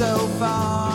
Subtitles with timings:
[0.00, 0.89] so far.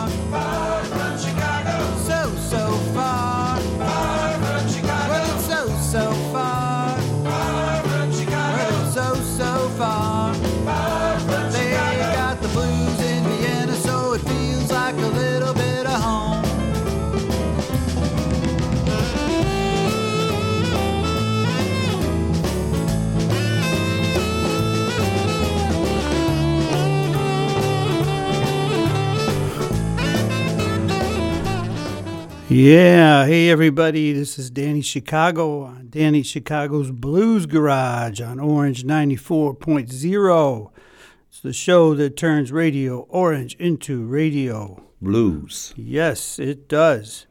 [32.58, 40.70] Yeah, hey everybody, this is Danny Chicago on Danny Chicago's Blues Garage on Orange 94.0.
[41.28, 44.82] It's the show that turns Radio Orange into radio.
[45.02, 45.74] Blues.
[45.76, 47.26] Yes, it does.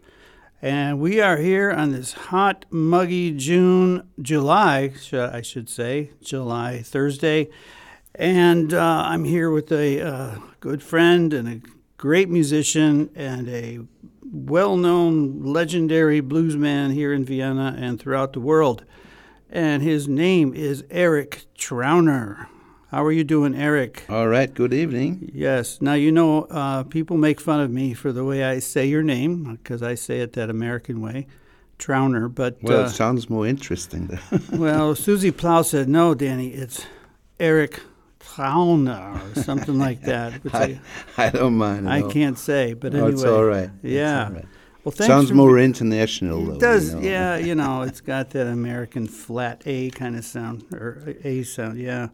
[0.61, 7.49] And we are here on this hot, muggy June, July, I should say, July Thursday.
[8.13, 11.67] And uh, I'm here with a uh, good friend and a
[11.97, 13.79] great musician and a
[14.31, 18.83] well known, legendary bluesman here in Vienna and throughout the world.
[19.49, 22.47] And his name is Erik Trauner.
[22.89, 24.05] How are you doing, Erik?
[24.09, 25.31] All right, good evening.
[25.33, 25.81] Yes.
[25.81, 29.03] Now, you know, uh, people make fun of me for the way I say your
[29.03, 31.27] name because I say it that American way,
[31.77, 32.33] Trauner.
[32.33, 34.17] But, Well, uh, it sounds more interesting.
[34.51, 36.85] well, Susie Plow said, no, Danny, it's
[37.39, 37.81] Erik
[38.35, 40.33] Trauner or something like that.
[40.53, 40.79] I,
[41.17, 41.89] I, I don't mind.
[41.89, 42.09] I all.
[42.11, 42.73] can't say.
[42.73, 43.13] But Oh, anyway.
[43.13, 43.69] it's all right.
[43.81, 44.25] Yeah.
[44.27, 44.45] all right.
[44.83, 46.53] Well, thanks Sounds more international, though.
[46.53, 47.07] It does, you know.
[47.07, 47.37] yeah.
[47.47, 52.09] You know, it's got that American flat A kind of sound or A sound, yeah.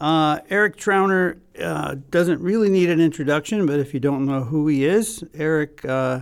[0.00, 4.66] Uh, Erik Trauner uh, doesn't really need an introduction, but if you don't know who
[4.66, 6.20] he is, Erik uh,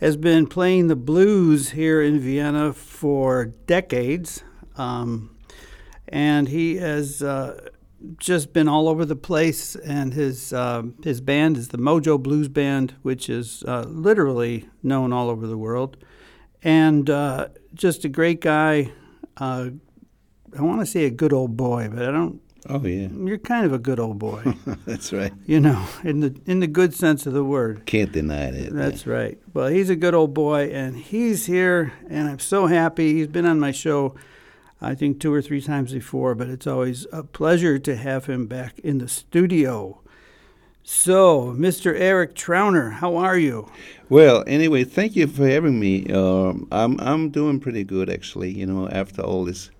[0.00, 4.44] has been playing the blues here in Vienna for decades,
[4.76, 5.34] um,
[6.08, 7.68] and he has uh,
[8.18, 9.76] just been all over the place.
[9.76, 15.12] And his um his band is the Mojo Blues Band, which is uh, literally known
[15.12, 15.96] all over the world,
[16.62, 18.92] and uh, just a great guy.
[19.36, 19.70] Uh,
[20.56, 22.40] I want to say a good old boy, but I don't.
[22.66, 24.42] Oh yeah, You're kind of a good old boy,
[24.86, 25.32] that's right.
[25.44, 27.84] you know, in the in the good sense of the word.
[27.84, 28.72] Can't deny it.
[28.72, 29.38] That's right.
[29.52, 33.12] Well, he's a good old boy, and he's here, and I'm so happy.
[33.12, 34.14] He's been on my show,
[34.80, 38.46] I think, two or three times before, but it's always a pleasure to have him
[38.46, 40.00] back in the studio.
[40.86, 41.98] So, Mr.
[41.98, 43.70] Erik Trauner, how are you?
[44.10, 46.12] Well, anyway, thank you for having me.
[46.12, 48.50] Um, I'm I'm doing pretty good actually.
[48.50, 49.70] You know, after all this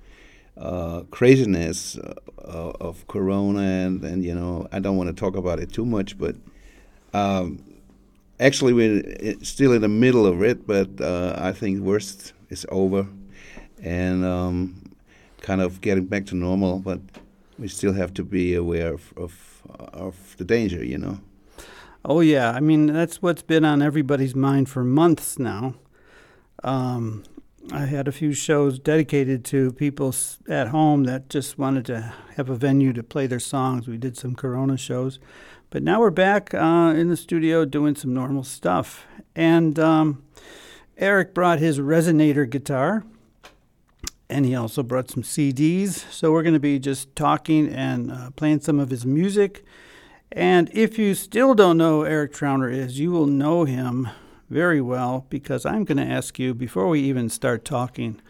[0.57, 5.61] uh, craziness uh, of Corona, and and you know, I don't want to talk about
[5.61, 6.37] it too much, but
[7.13, 7.63] um,
[8.41, 10.67] actually we're still in the middle of it.
[10.67, 13.07] But uh, I think worst is over,
[13.83, 14.84] and um,
[15.45, 16.79] kind of getting back to normal.
[16.79, 17.01] But
[17.59, 19.63] we still have to be aware of of,
[19.93, 20.85] of the danger.
[20.85, 21.19] You know.
[22.07, 22.51] Oh, yeah.
[22.51, 25.75] I mean, that's what's been on everybody's mind for months now.
[26.63, 27.25] Um,
[27.73, 30.15] I had a few shows dedicated to people
[30.47, 33.89] at home that just wanted to have a venue to play their songs.
[33.89, 35.19] We did some Corona shows.
[35.71, 39.07] But now we're back uh, in the studio doing some normal stuff.
[39.35, 40.23] And um,
[40.99, 43.05] Erik brought his resonator guitar.
[44.29, 46.11] And he also brought some CDs.
[46.11, 49.65] So we're going to be just talking and uh, playing some of his music.
[50.33, 54.09] And if you still don't know who Erik Trauner is, you will know him
[54.51, 58.21] very well because I'm going to ask you before we even start talking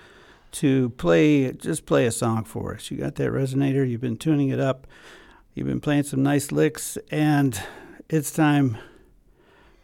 [0.53, 2.91] to play just play a song for us.
[2.91, 4.87] You got that resonator, you've been tuning it up,
[5.53, 7.61] you've been playing some nice licks, and
[8.09, 8.78] it's time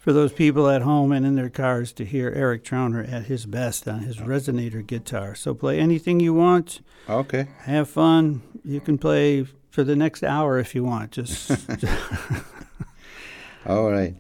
[0.01, 3.45] for those people at home and in their cars to hear Erik Trauner at his
[3.47, 5.35] best on his resonator guitar.
[5.37, 7.47] So play anything you want, Okay.
[7.65, 8.41] have fun.
[8.65, 11.13] You can play for the next hour if you want.
[11.13, 11.51] Just
[13.67, 14.15] All right.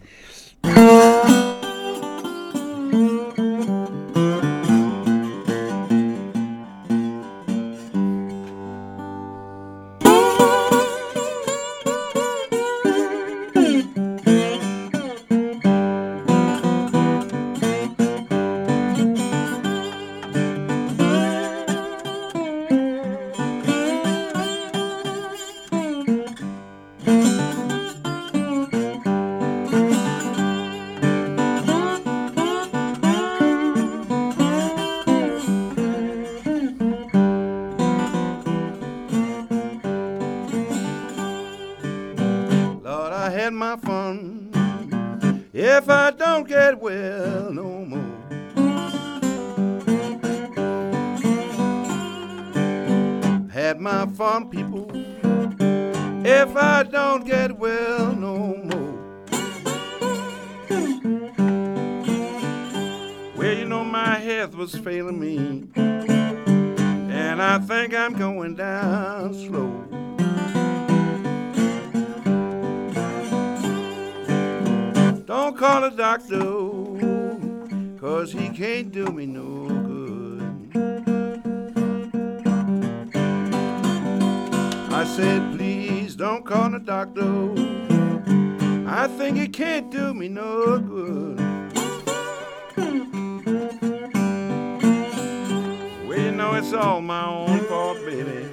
[96.60, 98.46] It's all my own fault, baby.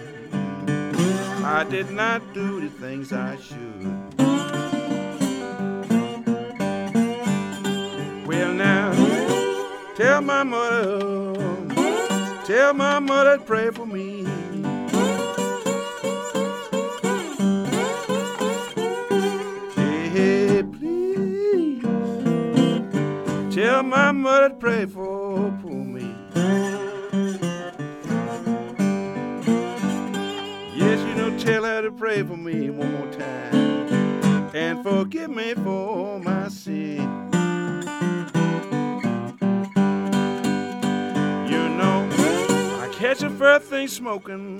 [1.43, 3.83] I did not do the things I should.
[8.25, 8.93] Well, now,
[9.95, 11.65] tell my mother,
[12.45, 14.23] tell my mother to pray for me.
[20.13, 21.83] Hey, please,
[23.53, 25.51] tell my mother to pray for,
[32.07, 37.01] pray for me one more time and forgive me for my sin.
[41.51, 42.07] You know,
[42.81, 44.57] I catch a first thing smoking.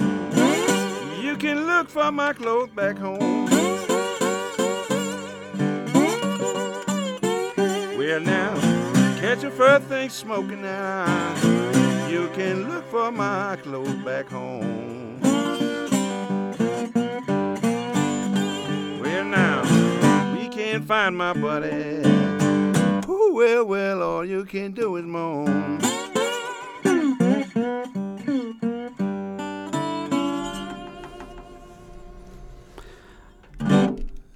[1.22, 3.46] You can look for my clothes back home.
[7.98, 8.56] Well, now,
[9.22, 11.34] catch a first thing smoking now.
[12.10, 15.17] You can look for my clothes back home.
[19.38, 22.02] Now, we can't find my buddy.
[23.08, 25.80] Oh, well, well, all you can do is moan.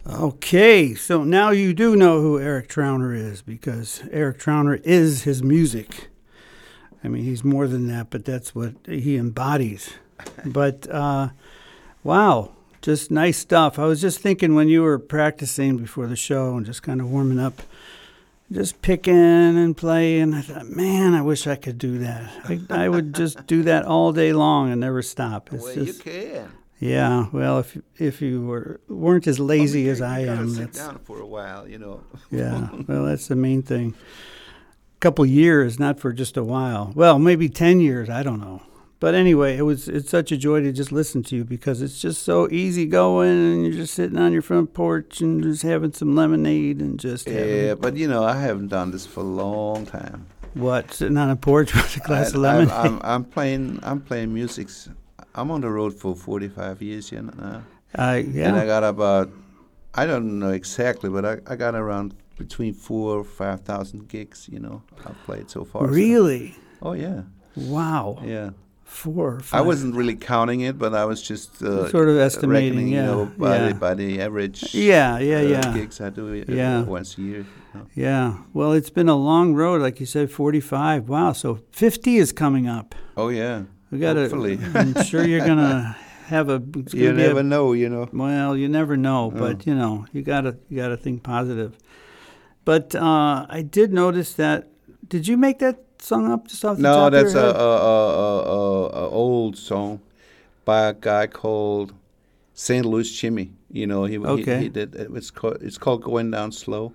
[0.06, 5.42] Okay, so now you do know who Erik Trauner is because Erik Trauner is his
[5.42, 6.10] music.
[7.04, 9.94] I mean, he's more than that, but that's what he embodies.
[10.46, 11.30] But uh,
[12.04, 12.52] wow,
[12.82, 13.78] just nice stuff.
[13.78, 17.12] I was just thinking when you were practicing before the show and just kind of
[17.12, 17.62] warming up,
[18.52, 20.34] just picking and playing.
[20.34, 22.30] I thought, man, I wish I could do that.
[22.44, 25.54] I, I would just do that all day long and never stop.
[25.54, 26.52] It's well, just, you can.
[26.80, 31.20] yeah, well, if if you were weren't as lazy as I am, sit down for
[31.20, 32.04] a while, you know.
[32.30, 32.70] yeah.
[32.88, 33.94] Well, that's the main thing.
[34.98, 36.92] A couple years, not for just a while.
[36.96, 38.10] Well, maybe ten years.
[38.10, 38.64] I don't know.
[39.02, 42.00] But anyway, it was it's such a joy to just listen to you because it's
[42.00, 45.92] just so easy going, and you're just sitting on your front porch and just having
[45.92, 49.88] some lemonade and just Yeah, but you know, I haven't done this for a long
[49.88, 50.28] time.
[50.54, 52.72] what sitting on a porch with a glass I, of lemonade.
[52.72, 53.80] I'm, I'm, I'm playing.
[53.82, 54.70] I'm playing music.
[55.34, 57.34] I'm on the road for 45 years, you know.
[57.38, 57.64] now.
[57.96, 59.32] I And I got about,
[59.96, 64.48] I don't know exactly, but I, I got around between four or five thousand gigs.
[64.48, 65.88] You know, I've played so far.
[65.88, 66.54] so- Really?
[66.84, 67.24] Oh yeah,
[67.56, 68.20] Wow.
[68.24, 68.52] yeah.
[68.92, 73.00] Four I wasn't really counting it, but I was just uh, Sort of estimating, yeah,
[73.00, 73.68] you know, by, yeah.
[73.70, 74.74] the, by the average.
[74.76, 75.74] Yeah, yeah, uh, yeah.
[75.74, 76.84] Gigs I do uh, Yeah.
[76.84, 77.38] once a year.
[77.74, 77.88] you know.
[77.96, 78.38] Yeah.
[78.54, 81.08] Well, it's been a long road, like you said, 45.
[81.10, 81.32] Wow.
[81.32, 82.94] So 50 is coming up.
[83.16, 83.64] Oh yeah.
[83.92, 84.22] We got to.
[84.22, 84.60] Hopefully.
[84.76, 85.96] I'm sure you're gonna
[86.28, 86.62] have a.
[86.94, 88.08] You gonna a- never know, you know.
[88.14, 89.40] well, you never know, Oh.
[89.40, 91.78] but you know, you gotta you gotta think positive.
[92.66, 94.68] But uh, I did notice that.
[95.08, 98.88] Did you make that song up just off the No, that's a, a, a, a,
[99.06, 100.02] a old song
[100.66, 101.94] by a guy called
[102.54, 102.86] St.
[102.86, 103.52] Louis Jimmy.
[103.72, 104.58] You know, he, Okay.
[104.58, 104.96] he, he did.
[104.96, 106.94] It's called it's called Going Down Slow,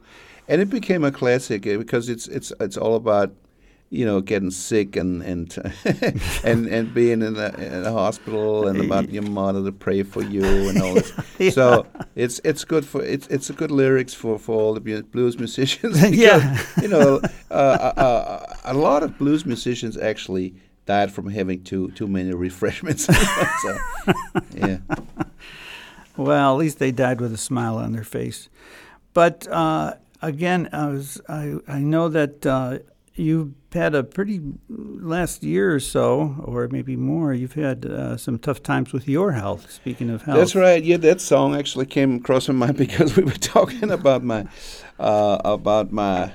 [0.48, 3.32] and it became a classic uh, because it's it's it's all about
[3.90, 5.56] you know getting sick and and
[6.44, 10.22] and and being in a, in a hospital and about your mother to pray for
[10.22, 11.12] you and all this.
[11.54, 15.38] So it's it's good for it's it's a good lyrics for for all the blues
[15.38, 16.00] musicians.
[16.00, 16.58] because, Yeah.
[16.82, 20.54] you know, uh, uh, uh, a lot of blues musicians actually
[20.86, 23.04] died from having too too many refreshments.
[23.62, 23.78] so,
[24.54, 24.78] yeah.
[26.16, 28.48] Well, at least they died with a smile on their face.
[29.12, 32.78] But uh, again, I was I I know that uh,
[33.14, 37.32] you've had a pretty last year or so, or maybe more.
[37.32, 39.70] You've had uh, some tough times with your health.
[39.70, 40.82] Speaking of health, That's right.
[40.82, 44.46] Yeah, that song actually came across my mind because we were talking about my
[44.98, 46.32] uh, about my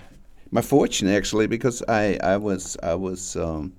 [0.52, 3.74] my fortune actually because I I was I was um,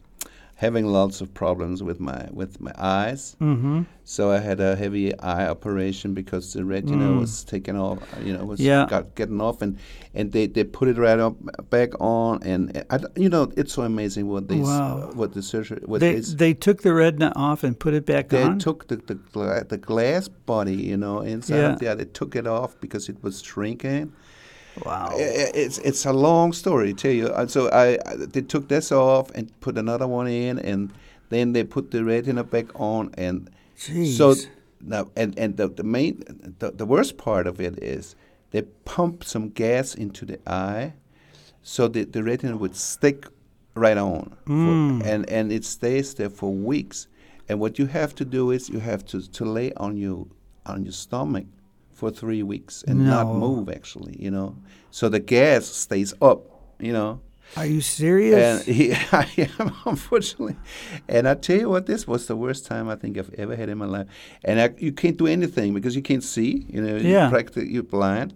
[0.63, 3.37] having lots of problems with my with my eyes.
[3.41, 3.83] Mm-hmm.
[4.05, 7.21] So I had a heavy eye operation because the retina Mm.
[7.21, 7.99] was taken off.
[8.27, 8.87] You know, was Yeah.
[8.95, 9.73] got getting off, and
[10.15, 11.35] and they, they put it right up
[11.71, 12.61] back on, and
[12.95, 15.11] I you know it's so amazing what they Wow.
[15.21, 18.29] what the surgery what They they they took the retina off and put it back
[18.29, 18.59] they on.
[18.59, 19.19] They took the the,
[19.69, 21.73] the glass body, you know, inside Yeah.
[21.73, 21.95] of there.
[22.01, 24.13] They took it off because it was shrinking,
[24.85, 25.11] Wow.
[25.17, 27.49] It's it's a long story, to tell you.
[27.49, 30.93] So I, they took this off and put another one in, and
[31.29, 34.17] then they put the retina back on, and Jeez.
[34.17, 34.35] so
[34.81, 36.23] now and and the, the main
[36.59, 38.17] the, the worst part of it is
[38.51, 40.95] they pump some gas into the eye,
[41.63, 43.27] so the the retina would stick
[43.75, 45.05] right on, for- Mm.
[45.05, 47.09] and and it stays there for weeks.
[47.49, 50.27] And what you have to do is you have to, to lay on your
[50.65, 51.45] on your stomach
[52.03, 54.57] for three weeks and not move actually, you know.
[54.91, 56.41] So the gas stays up,
[56.81, 57.21] you know.
[57.57, 58.67] Are you serious?
[58.67, 59.29] And he, I
[59.61, 60.57] am unfortunately.
[61.09, 63.69] And I tell you what, this was the worst time I think I've ever had
[63.69, 64.09] in my life.
[64.45, 66.67] And I, you can't do anything because you can't see.
[66.69, 67.31] You know, Yeah.
[67.57, 68.35] you you're blind,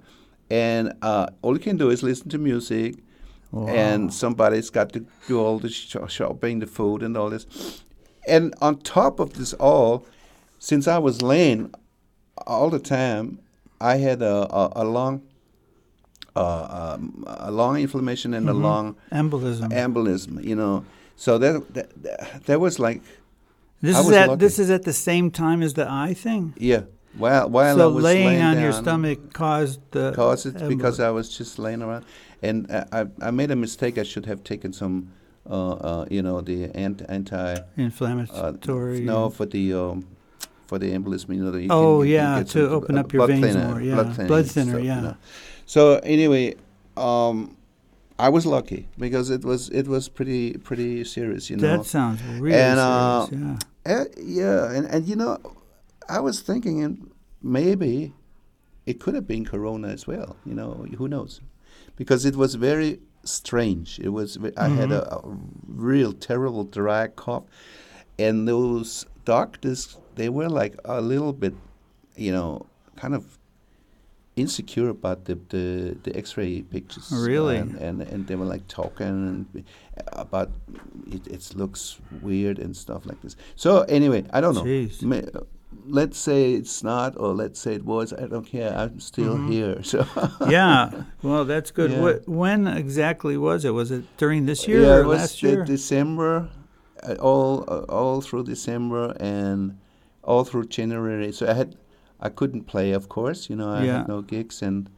[0.48, 2.94] and uh, all you can do is listen to music.
[3.50, 3.66] Wow.
[3.68, 7.46] And somebody's got to do all the sh- shopping, the food, and all this.
[8.28, 10.06] And on top of this all,
[10.58, 11.72] since I was laying
[12.46, 13.38] all the time,
[13.80, 15.22] I had a, a, a lung,
[16.34, 19.70] uh, um, a lung inflammation and a lung Embolism.
[19.70, 20.84] embolism, you know.
[21.16, 23.02] So that that, that, was like,
[23.80, 24.40] this I is at lucky.
[24.40, 26.54] this is at the same time as the eye thing.
[26.56, 26.82] yeah.
[27.16, 31.08] While while I was laying laying on your stomach caused the caused it because I
[31.08, 32.04] was just laying around,
[32.42, 33.96] and uh, I I made a mistake.
[33.96, 35.12] I should have taken some,
[35.48, 37.54] uh, uh, you know, the anti anti.
[37.54, 39.00] Uh, inflammatory.
[39.00, 40.06] no, for the um,
[40.66, 41.50] for the embolism, you know.
[41.50, 43.80] that You Oh, can, you can yeah, get to open up your veins thinner, more,
[43.80, 43.94] yeah.
[43.94, 45.00] Blood thinner, Blood thinner, stuff, you yeah.
[45.00, 45.16] know.
[45.66, 46.54] So anyway,
[46.96, 47.56] um,
[48.18, 51.76] I was lucky because it was it was pretty pretty serious, you know.
[51.78, 53.58] that sounds really And, uh, serious.
[53.86, 53.92] Yeah.
[53.94, 55.38] Uh, yeah, and, and you know,
[56.08, 57.10] I was thinking, and
[57.42, 58.12] maybe
[58.86, 60.36] it could have been Corona as well.
[60.44, 61.40] You know, who knows?
[61.96, 63.98] Because it was very strange.
[64.00, 64.38] It was.
[64.56, 65.20] I had a, a
[65.68, 67.44] real terrible dry cough,
[68.18, 71.54] and those doctors they were like a little bit,
[72.16, 73.38] you know, kind of
[74.36, 77.10] insecure about the the, the X-ray pictures.
[77.12, 77.56] Really?
[77.56, 79.64] and, and and they were like talking and
[80.12, 80.50] about
[81.10, 81.26] it.
[81.26, 83.36] It looks weird and stuff like this.
[83.54, 84.64] So anyway, I don't know.
[84.64, 85.02] Jeez.
[85.02, 85.28] May-
[85.88, 88.12] let's say it's not, or let's say it was.
[88.12, 88.76] I don't care.
[88.76, 89.80] I'm still here.
[89.82, 90.06] So
[90.48, 91.04] yeah.
[91.22, 91.92] Well, that's good.
[91.92, 92.00] Yeah.
[92.00, 93.70] What, when exactly was it?
[93.70, 95.64] Was it during this year yeah, or it was last year?
[95.64, 96.48] December,
[97.02, 99.78] uh, all uh, all through December and
[100.26, 101.32] all through January.
[101.32, 101.76] So I had,
[102.20, 103.48] I couldn't play, of course.
[103.50, 103.98] You know, I Yeah.
[103.98, 104.88] had no gigs, and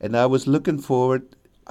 [0.00, 1.22] and I was looking forward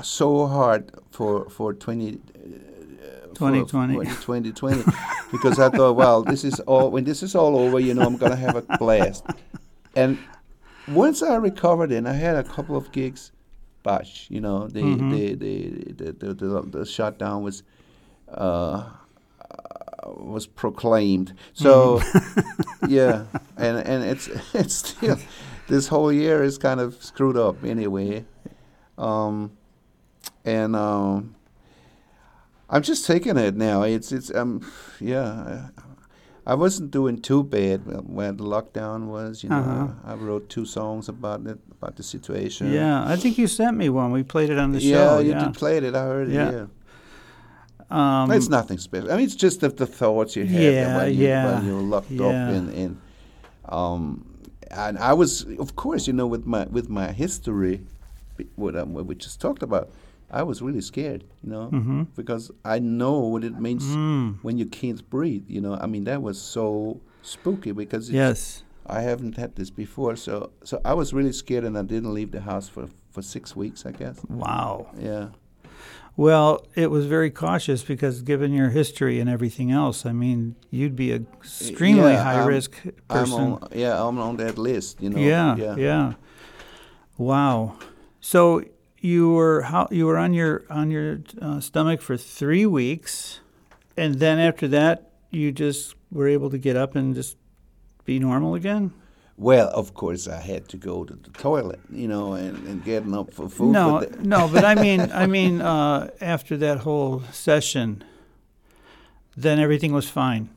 [0.04, 2.20] so hard for for twenty.
[2.36, 4.06] Uh, for 2020.
[4.16, 4.84] 2020
[5.32, 8.18] because I thought, well, this is all when this is all over, you know, I'm
[8.18, 9.24] gonna have a blast.
[9.96, 10.18] And
[10.88, 13.32] once I recovered and I had a couple of gigs,
[13.84, 15.10] bosh, you know, the Mhm.
[15.12, 15.54] the, the,
[15.94, 17.64] the, the, the the shutdown was
[18.30, 18.84] uh,
[20.16, 21.34] was proclaimed.
[21.54, 22.02] So
[22.88, 23.26] yeah,
[23.58, 25.18] and and it's it's still
[25.68, 28.26] this whole year is kind of screwed up anyway.
[28.98, 29.52] Um,
[30.46, 31.36] and um,
[32.70, 33.84] I'm just taking it now.
[33.84, 34.62] It's it's um
[35.00, 35.70] yeah.
[36.46, 39.44] I, wasn't doing too bad when the lockdown was.
[39.44, 39.88] You know, Uh-huh.
[40.06, 42.72] I wrote two songs about it, about the situation.
[42.72, 44.12] yeah, I think you sent me one.
[44.14, 45.20] We played it on the yeah, show.
[45.20, 45.40] you yeah.
[45.42, 45.94] You did play it.
[45.94, 46.48] I heard Yeah.
[46.50, 46.54] it.
[46.54, 46.66] Yeah,
[47.90, 49.12] Um, it's nothing special.
[49.12, 51.82] I mean, it's just the, the thoughts you have Yeah, when, you, yeah, when you're
[51.82, 52.26] locked yeah.
[52.26, 53.02] up in, in
[53.66, 54.26] um,
[54.72, 57.82] and I was, of course, you know, with my with my history,
[58.56, 59.90] what, um, what we just talked about,
[60.30, 62.08] I was really scared, you know, Mhm.
[62.16, 64.40] because I know what it means Mm.
[64.42, 65.46] when you can't breathe.
[65.48, 68.64] You know, I mean, that was so spooky because Yes.
[68.86, 72.32] I haven't had this before, so so I was really scared, and I didn't leave
[72.32, 74.20] the house for for six weeks, I guess.
[74.30, 74.88] Wow.
[75.00, 75.28] Yeah.
[76.18, 80.96] Well, it was very cautious because given your history and everything else, I mean, you'd
[80.96, 83.40] be an extremely Yeah, high I'm- risk I'm person.
[83.40, 85.20] on, yeah, I'm on that list, you know.
[85.20, 85.76] yeah, yeah.
[85.76, 86.14] yeah.
[87.20, 87.76] Wow.
[88.20, 88.64] So
[89.00, 93.40] you were how you were on your on your uh, stomach for three weeks,
[93.96, 97.38] and then after that, you just were able to get up and just
[98.06, 98.92] be normal again.
[99.40, 103.14] Well, of course, I had to go to the toilet, you know, and, and getting
[103.14, 103.74] up for food.
[103.74, 108.04] no, but no, but I mean, I mean, uh, after that whole session,
[109.36, 110.50] then everything was fine.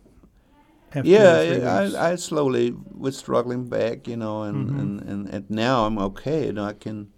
[1.05, 1.75] Yeah, yeah.
[1.95, 4.79] I, I slowly was struggling back, you know, and, Mhm.
[4.81, 6.47] and, and, and now I'm okay.
[6.47, 7.09] You know, I can,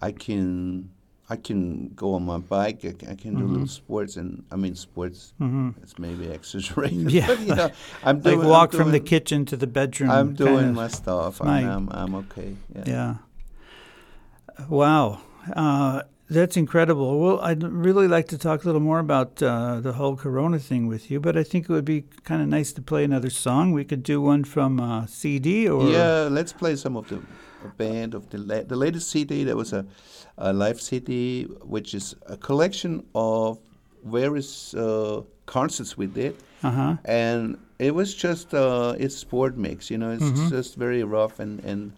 [0.00, 0.90] I can,
[1.28, 2.84] I can go on my bike.
[2.84, 3.50] I can, I can do Mhm.
[3.52, 5.32] little sports, and I mean sports.
[5.40, 5.74] Mhm.
[5.82, 7.26] It's maybe exaggerated, Yeah.
[7.26, 7.70] but you know,
[8.04, 8.40] I'm like doing.
[8.42, 10.10] I'm walk from the kitchen to the bedroom.
[10.10, 11.40] I'm doing my stuff.
[11.42, 12.54] I'm, I'm, I'm okay.
[12.74, 12.84] Yeah.
[12.86, 13.14] Yeah.
[14.68, 15.20] Wow.
[15.54, 17.20] Uh, that's incredible.
[17.20, 20.88] Well, I'd really like to talk a little more about uh, the whole Corona thing
[20.88, 23.72] with you, but I think it would be kind of nice to play another song.
[23.72, 27.20] We could do one from uh, CD or Yeah, let's play some of the
[27.64, 29.44] a band of the la- the latest CD.
[29.44, 29.84] There was a,
[30.38, 33.58] a live CD, which is a collection of
[34.04, 36.96] various uh, concerts we did, Uh huh.
[37.04, 39.90] and it was just uh, it's sport mix.
[39.90, 40.50] You know, it's Mhm.
[40.50, 41.92] just very rough and and.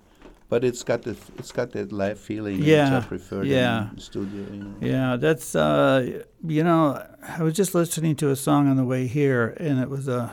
[0.51, 3.91] But it's got the it's got that live feeling, which Yeah, I prefer yeah.
[3.91, 4.41] in the studio.
[4.51, 4.75] You know.
[4.81, 7.05] Yeah, that's uh, you know,
[7.39, 10.33] I was just listening to a song on the way here, and it was a,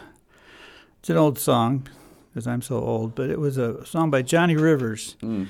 [0.99, 1.87] it's an old song,
[2.35, 5.47] because I'm so old, but it was a song by Johnny Rivers, Mm.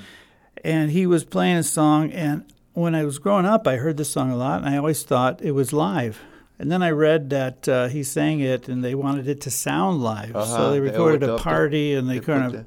[0.62, 4.08] and he was playing a song, and when I was growing up, I heard this
[4.10, 6.20] song a lot, and I always thought it was live.
[6.60, 10.00] And then I read that uh, he sang it, and they wanted it to sound
[10.00, 11.42] live, Uh-huh, so they they recorded a overdubbed it.
[11.42, 12.66] party, and they, They kind put of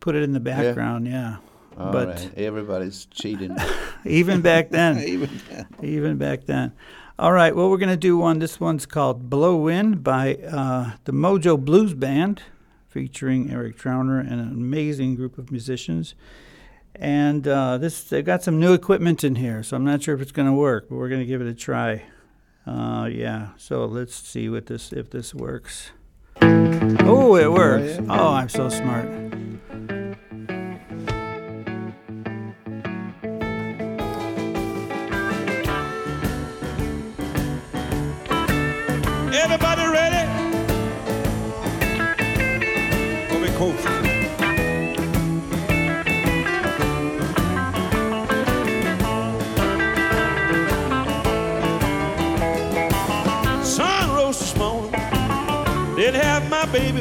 [0.00, 1.06] put it in the background.
[1.06, 1.36] Yeah,
[1.78, 3.56] All but- right, everybody's cheating.
[4.04, 4.98] even back then.
[5.14, 5.66] Even then.
[5.80, 6.72] even back then.
[7.20, 8.40] All right, well, we're going to do one.
[8.40, 12.42] This one's called Blow Wind by uh, the Mojo Blues Band,
[12.90, 16.14] featuring Erik Trauner and an amazing group of musicians.
[16.96, 20.20] And uh, this they've got some new equipment in here, so I'm not sure if
[20.20, 22.02] it's going to work, but we're going to give it a try.
[22.66, 25.92] Uh, yeah, so let's see what this if this works.
[26.42, 27.98] Oh, it works.
[28.08, 29.29] Oh, I'm so smart.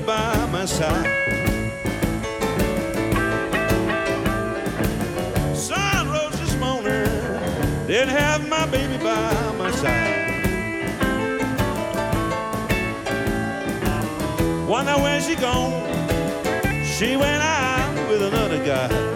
[0.10, 1.06] By my side.
[5.56, 7.06] Sun rose this morning.
[7.86, 10.18] Didn't have my baby by my side.
[14.68, 15.86] Wonder where she gone.
[16.84, 19.09] She went out with another guy.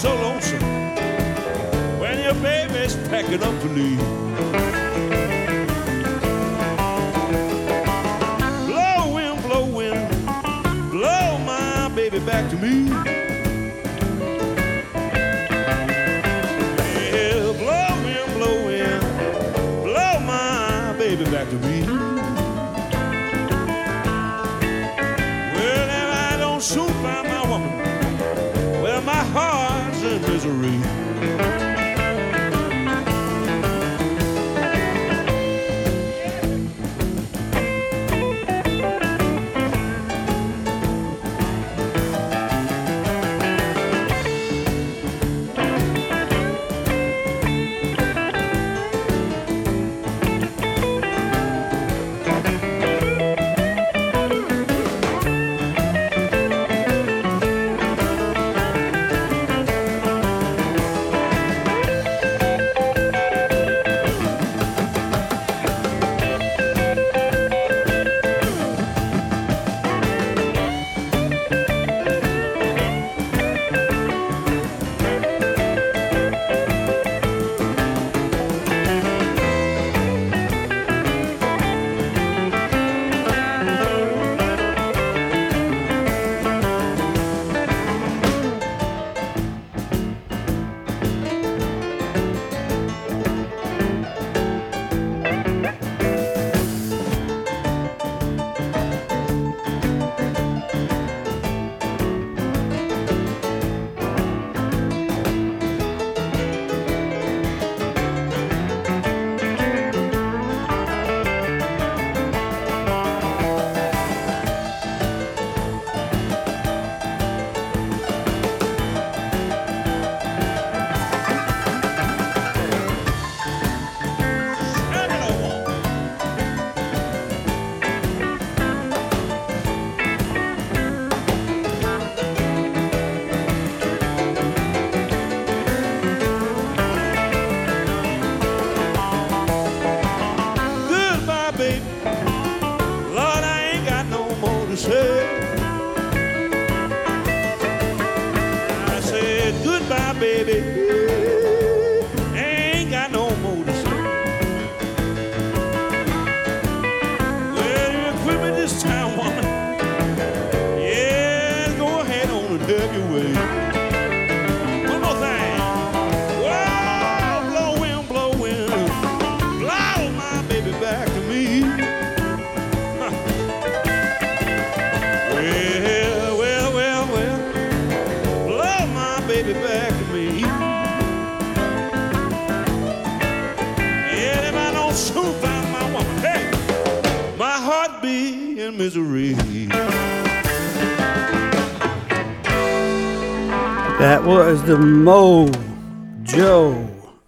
[0.00, 0.62] So lonesome
[2.00, 4.49] when your baby's packing up to leave.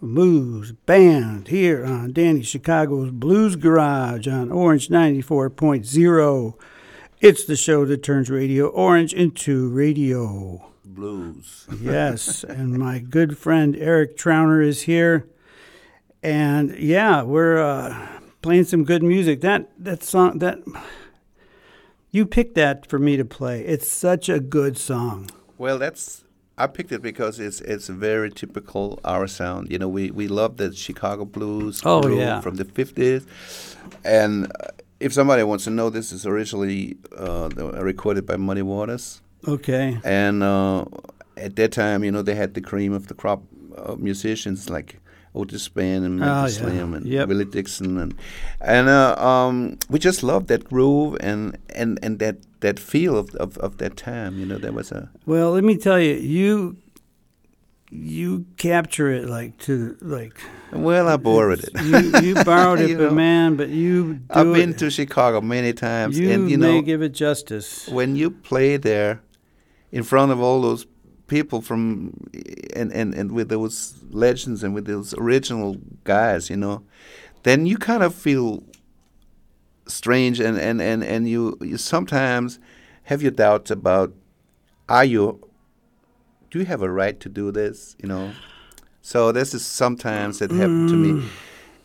[0.03, 6.55] Blues Band here on Danny Chicago's Blues Garage on Orange 94.0.
[7.21, 10.73] It's the show that turns Radio Orange into radio.
[10.85, 11.69] Blues.
[11.81, 15.29] Yes, and my good friend Erik Trauner is here.
[16.21, 18.09] And yeah, we're uh,
[18.43, 19.41] playing some good music.
[19.41, 20.59] That that song that
[22.11, 23.65] you picked that for me to play.
[23.65, 25.31] It's such a good song.
[25.59, 26.22] Well, that's
[26.59, 29.71] I picked it because it's it's very typical our sound.
[29.71, 32.41] You know, we we love the Chicago blues Oh, yeah.
[32.41, 33.27] from the fifties,
[34.05, 34.69] and uh,
[35.01, 37.49] if somebody wants to know, this is originally uh,
[37.83, 39.99] recorded by Muddy Waters, Okay.
[40.05, 40.85] and uh,
[41.37, 43.43] at that time, you know, they had the cream of the crop
[43.77, 44.99] uh, musicians like.
[45.35, 46.81] Otis Spann and Oh, Memphis yeah.
[46.81, 47.29] And Yep.
[47.29, 48.15] Willie Dixon and
[48.61, 53.35] and uh, um, we just loved that groove and, and, and that, that feel of,
[53.37, 54.39] of, of that time.
[54.39, 56.77] You know, there was a Well, let me tell you, you
[57.95, 60.41] you capture it like to like
[60.73, 61.71] well, I borrowed it.
[61.85, 63.15] you you borrowed it, You but know.
[63.15, 66.77] man, but you do I've been it, to Chicago many times, you, and you may
[66.77, 67.89] know give it justice.
[67.89, 69.21] when you play there,
[69.91, 70.87] in front of all those
[71.33, 72.13] people from,
[72.77, 76.83] and and and with those legends and with those original guys, you know,
[77.43, 78.63] then you kind of feel
[79.87, 82.59] strange, and and and and you you sometimes
[83.05, 84.13] have your doubts about,
[84.89, 85.41] are you,
[86.51, 88.33] do you have a right to do this, you know?
[89.01, 91.29] So this is sometimes it happened to me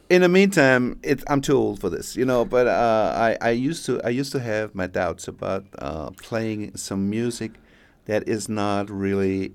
[0.09, 2.45] in the meantime, it, I'm too old for this, you know.
[2.45, 6.77] But uh, I, I used to, I used to have my doubts about uh, playing
[6.77, 7.51] some music
[8.07, 9.53] that is not really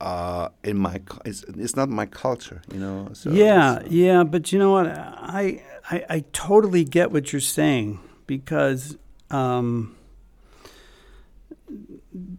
[0.00, 3.08] uh, in my, it's, it's not my culture, you know.
[3.12, 4.86] So yeah, so- yeah, but you know what?
[4.88, 8.96] I, I I totally get what you're saying because
[9.30, 9.94] um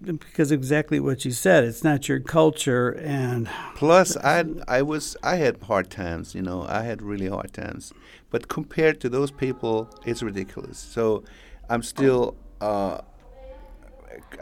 [0.03, 1.63] because exactly what you said.
[1.63, 6.63] It's not your culture, and Plus, I, I was, I had hard times, you know.
[6.63, 7.91] I had really hard times,
[8.29, 10.77] but compared to those people, it's ridiculous.
[10.77, 11.23] So,
[11.69, 12.35] I'm still.
[12.61, 12.99] Uh,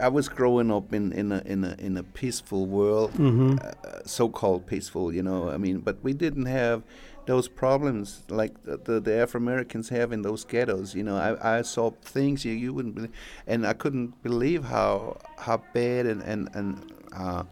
[0.00, 3.56] I was growing up in, in a in a in a peaceful world, Mm-hmm.
[3.62, 5.50] uh, so-called peaceful, you know.
[5.50, 6.82] I mean, but we didn't have
[7.26, 10.94] those problems like the the, the Afro Americans have in those ghettos.
[10.94, 13.12] You know, I, I saw things you, you wouldn't believe,
[13.46, 17.44] and I couldn't believe how how bad and and and uh,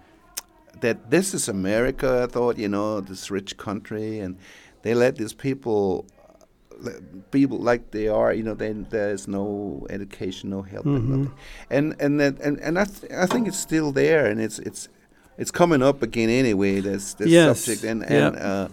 [0.80, 2.22] that this is America.
[2.28, 4.36] I thought, you know, this rich country, and
[4.82, 6.11] they let these people le-
[7.30, 11.34] people like they are, you know, then there's no education, no help, and nothing.
[11.70, 14.88] And and that and, and I th- I think it's still there, and it's it's
[15.38, 16.80] it's coming up again anyway.
[16.80, 18.34] This this Yes, subject, and yep.
[18.34, 18.68] and uh,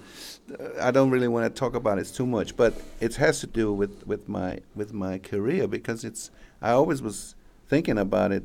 [0.82, 3.74] I don't really want to talk about it too much, but it has to do
[3.74, 7.36] with with my with my career because it's I always was
[7.68, 8.44] thinking about it.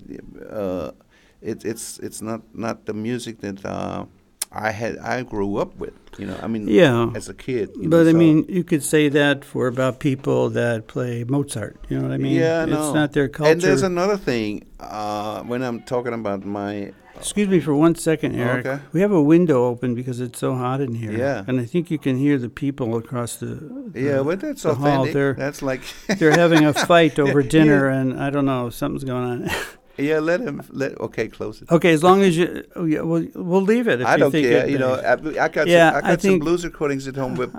[0.50, 0.92] Uh,
[1.40, 3.64] it it's it's not not the music that.
[3.64, 4.07] Uh,
[4.55, 6.38] I had I grew up with, you know.
[6.43, 7.11] I mean, Yeah.
[7.14, 7.71] as a kid.
[7.77, 11.25] you but know, I so- mean, you could say that for about people that play
[11.25, 11.77] Mozart.
[11.88, 12.37] You know what I mean?
[12.37, 13.51] yeah, it's not their culture.
[13.53, 16.93] And there's another thing uh, when I'm talking about my.
[17.17, 18.67] Excuse me for one second, Erik.
[18.67, 18.83] Okay.
[18.93, 21.12] We have a window open because it's so hot in here.
[21.12, 21.45] Yeah.
[21.47, 23.47] And I think you can hear the people across the.
[23.93, 24.87] the Yeah, but that's the hall.
[24.87, 25.14] authentic.
[25.14, 25.83] They're That's like.
[26.19, 27.49] they're having a fight over Yeah.
[27.51, 29.51] dinner, and I don't know, something's going on.
[29.96, 30.62] yeah, let him.
[30.70, 31.70] Let okay, close it.
[31.70, 34.00] okay, as long as you, oh, yeah, we'll, we'll leave it.
[34.00, 34.66] If I you don't think care.
[34.66, 37.16] It, You know, I, I got Yeah, some, I got I some blues recordings at
[37.16, 37.54] home with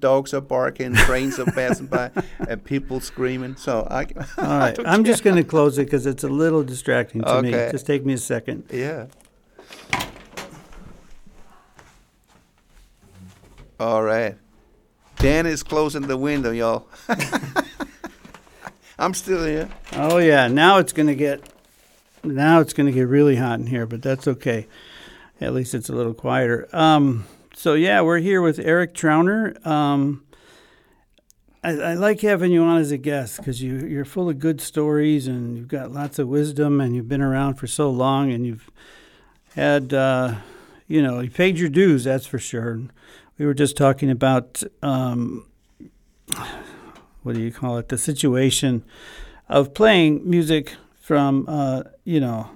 [0.00, 2.10] dogs are barking, trains are passing by,
[2.48, 3.56] and people screaming.
[3.56, 4.06] So I.
[4.38, 7.50] All right, I'm just going to close it because it's a little distracting to me.
[7.50, 7.68] Okay.
[7.70, 8.64] Just take me a second.
[8.72, 9.06] Yeah.
[13.80, 14.36] All right.
[15.18, 16.88] Dan is closing the window, y'all.
[18.98, 19.68] I'm still here.
[19.92, 21.40] Oh yeah, now it's gonna get
[22.24, 24.66] now it's gonna get really hot in here, but that's okay.
[25.40, 26.68] At least it's a little quieter.
[26.72, 29.64] Um, so yeah, we're here with Erik Trauner.
[29.64, 30.24] Um,
[31.62, 34.60] I, I like having you on as a guest because you you're full of good
[34.60, 38.44] stories and you've got lots of wisdom and you've been around for so long and
[38.44, 38.68] you've
[39.54, 40.34] had uh,
[40.88, 42.02] you know you paid your dues.
[42.02, 42.80] That's for sure.
[43.38, 45.46] We were just talking about um,
[47.22, 47.88] what do you call it?
[47.88, 48.82] The situation
[49.48, 52.50] of playing music from uh, you know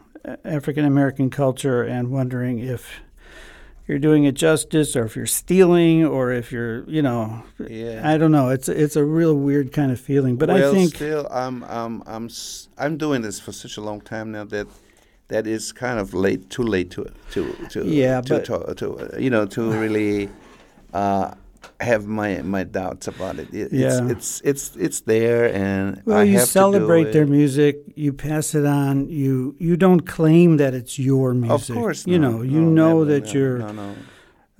[0.45, 3.01] African American culture and wondering if
[3.89, 8.03] you're doing it justice or if you're stealing or if you're you know Yeah.
[8.05, 10.95] I don't know it's it's a real weird kind of feeling but well, I think
[10.95, 12.31] still, I'm, I'm, I'm,
[12.79, 14.67] I'm doing this for such a long time now that
[15.29, 19.21] that is kind of late, too late to, to, to, Yeah, to, but- to, to
[19.23, 20.29] you know, to really
[20.93, 21.35] uh,
[21.81, 23.53] have my my doubts about it.
[23.53, 24.09] it Yeah.
[24.09, 28.13] It's, it's it's it's there, and Well, I you have to celebrate their music, you
[28.13, 29.09] pass it on.
[29.09, 31.77] You you don't claim that it's your music.
[31.77, 32.43] Of course, you no, know.
[32.43, 33.59] You know never, that no, you're.
[33.59, 33.95] No, no.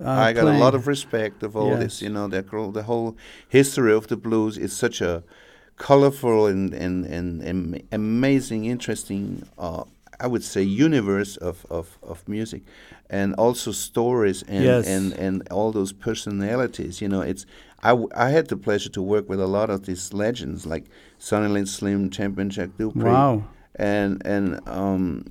[0.03, 1.79] uh, I got a lot of respect of all Yes.
[1.79, 2.01] this.
[2.01, 2.41] You know, the
[2.73, 3.15] the whole
[3.47, 5.23] history of the blues is such a
[5.77, 9.47] colorful and and and, am amazing, interesting.
[9.57, 9.83] Uh,
[10.19, 12.63] I would say universe of, of, of music,
[13.13, 14.87] and also stories and, Yes.
[14.87, 17.01] and, and all those personalities.
[17.01, 17.45] You know, it's
[17.83, 20.85] I, w- I had the pleasure to work with a lot of these legends like
[21.19, 23.43] Sunnyland Slim, Champion Jack Dupree, Wow.
[23.75, 25.25] and and um,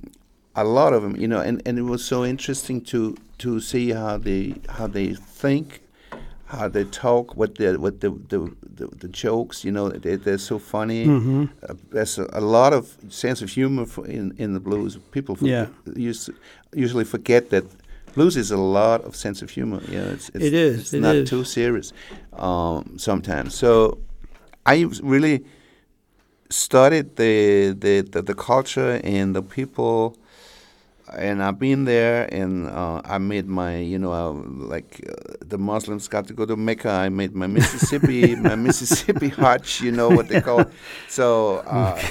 [0.55, 3.91] a lot of them, you know, and, and it was so interesting to to see
[3.91, 5.67] how they how they think,
[6.45, 8.39] how they talk, what the what the the,
[8.75, 11.05] the, the jokes, you know, they, they're so funny.
[11.05, 11.43] Mm-hmm.
[11.69, 14.97] Uh, there's a, a lot of sense of humor in in the blues.
[15.11, 15.67] People for, Yeah.
[15.95, 16.29] used
[16.75, 17.63] usually forget that.
[18.15, 19.81] Blues is a lot of sense of humor.
[19.87, 21.29] You know, it's, it's It is, It's it not is.
[21.29, 21.93] too serious
[22.33, 23.55] um, sometimes.
[23.55, 23.97] So
[24.67, 25.43] I really
[26.49, 30.15] studied the, the, the, the culture and the people
[31.17, 35.57] and I've been there and uh, I made my you know uh, like uh, the
[35.57, 40.09] Muslims got to go to Mecca I made my Mississippi my Mississippi Hajj you know
[40.09, 40.69] what they call it
[41.07, 42.01] so uh,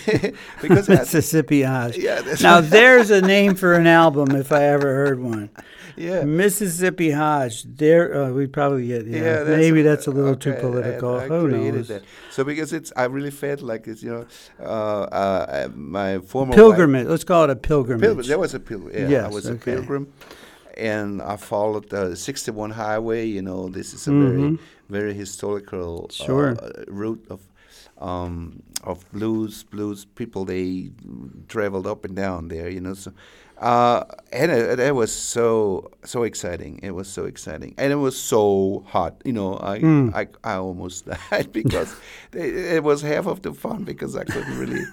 [0.62, 1.96] because Mississippi Hajj.
[1.98, 5.50] yeah Now there's a name for an album if I ever heard one.
[5.96, 7.64] Yeah Mississippi Hajj.
[7.64, 9.06] There, uh, we probably get.
[9.06, 11.16] Yeah, Yeah, maybe that's a little too political.
[11.18, 11.88] I, I Who knows?
[11.88, 12.02] that.
[12.30, 14.26] So because it's, I really felt like it's, you know,
[14.60, 14.64] uh,
[15.12, 17.06] uh, my former Pilgrimage.
[17.06, 18.02] Let's call it a pilgrimage.
[18.02, 18.26] pilgrim.
[18.26, 19.10] There was a pilgrim.
[19.10, 19.72] Yeah, I was okay.
[19.72, 20.12] a pilgrim,
[20.76, 23.26] and I followed the 61 highway.
[23.26, 24.20] You know, this is a Mhm.
[24.26, 26.56] very, very historical Sure.
[26.60, 27.40] uh, route of.
[27.98, 30.90] Um, of blues, blues people, they
[31.46, 32.94] traveled up and down there, you know.
[32.94, 33.12] So,
[33.62, 36.80] uh, and it, it was so so exciting.
[36.82, 39.14] It was so exciting, and it was so hot.
[39.24, 40.12] You know, I Mm.
[40.14, 41.94] I, I almost died because
[42.32, 44.84] it, it was half of the fun because I couldn't really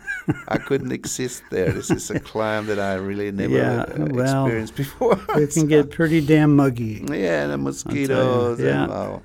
[0.47, 1.71] I couldn't exist there.
[1.71, 5.19] This is a climb that I really never Yeah, uh, well, experienced before.
[5.43, 7.03] It can get pretty damn muggy.
[7.09, 8.59] yeah, and the mosquitoes.
[8.59, 8.83] yeah.
[8.83, 9.19] And, uh,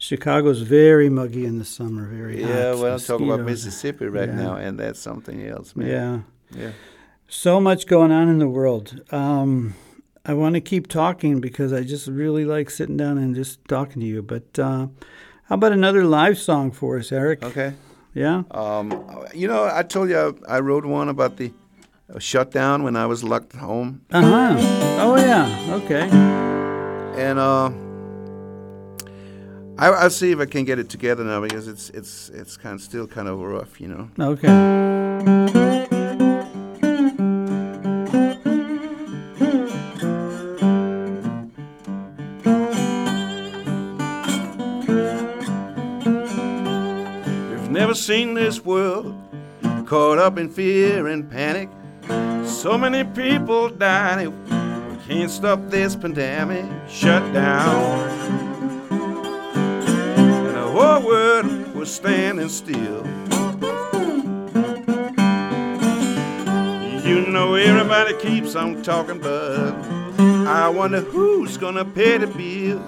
[0.00, 2.06] Chicago's very muggy in the summer.
[2.06, 2.48] Very hot.
[2.50, 4.34] yeah, well, I'm talking about Mississippi right Yeah.
[4.44, 5.88] now, and that's something else, man.
[5.88, 6.60] Yeah.
[6.62, 6.70] yeah.
[7.30, 9.02] So much going on in the world.
[9.12, 9.74] Um,
[10.24, 14.00] I want to keep talking because I just really like sitting down and just talking
[14.00, 14.22] to you.
[14.22, 14.88] But uh,
[15.44, 17.42] how about another live song for us, Erik?
[17.42, 17.74] Okay.
[18.14, 18.44] Yeah?
[18.50, 21.52] Um, you know, I told you I, I wrote one about the
[22.18, 24.56] shutdown when I was locked home, Uh huh.
[25.00, 25.74] Oh, yeah.
[25.82, 26.08] Okay.
[27.20, 27.70] and uh,
[29.78, 32.74] I, I'll see if I can get it together now because it's it's it's kind
[32.74, 34.08] of still kind of rough, you know.
[34.18, 35.77] Okay.
[48.08, 49.14] Seen this world
[49.84, 51.68] caught up in fear and panic.
[52.46, 54.32] So many people dying.
[54.90, 56.64] We can't stop this pandemic.
[56.88, 58.08] Shut down.
[60.16, 63.04] And the whole world was standing still.
[67.06, 69.74] You know everybody keeps on talking, but
[70.48, 72.80] I wonder who's gonna pay the bill.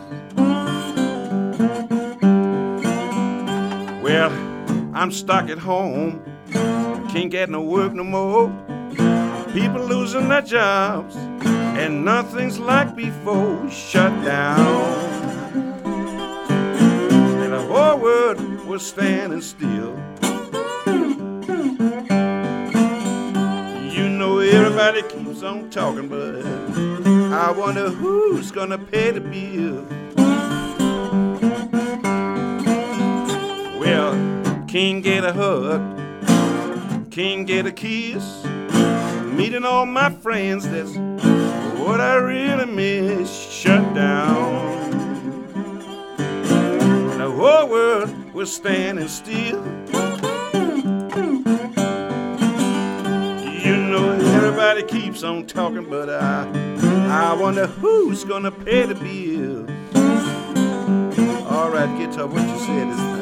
[4.02, 4.49] Well,
[5.00, 6.22] I'm stuck at home.
[7.08, 8.50] Can't get no work no more.
[9.50, 13.70] People losing their jobs, and nothing's like before.
[13.70, 14.68] Shut down.
[17.42, 19.96] And the whole world was standing still.
[23.96, 26.44] You know everybody keeps on talking, but
[27.32, 30.09] I wonder who's gonna pay the bill.
[34.70, 35.80] Can't get a hug,
[37.10, 38.44] can't get a kiss.
[39.24, 40.94] Meeting all my friends, that's
[41.76, 43.50] what I really miss.
[43.50, 45.00] Shut down.
[47.18, 49.60] The whole world was standing still.
[53.64, 56.48] You know everybody keeps on talking, but I,
[57.08, 59.66] I wonder who's gonna pay the bill.
[61.48, 63.19] All right, guitar, what you say this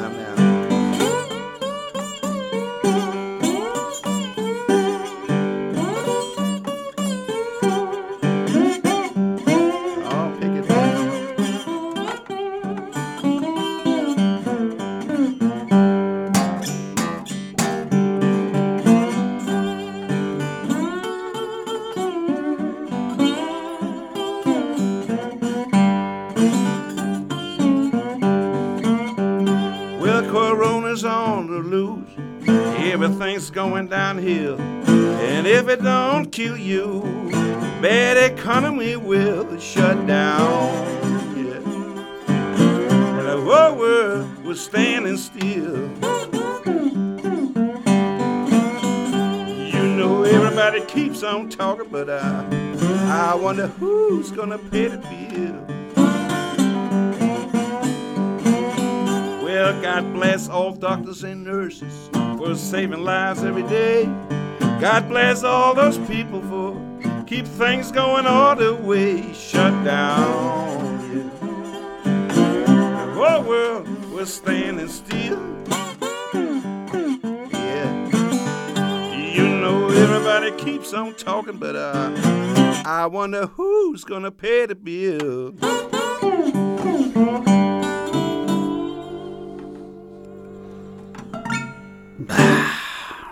[51.83, 55.65] but I, I wonder who's gonna pay the bill.
[59.43, 64.05] Well, God bless all doctors and nurses for saving lives every day.
[64.79, 66.75] God bless all those people for
[67.25, 69.33] keep things going all the way.
[69.33, 71.29] Shut down, yeah.
[73.05, 75.39] The whole world was standing still.
[77.51, 77.91] Yeah.
[79.35, 80.51] You know everybody
[80.89, 85.53] keeps on talking, but uh, I wonder who's gonna pay the bill.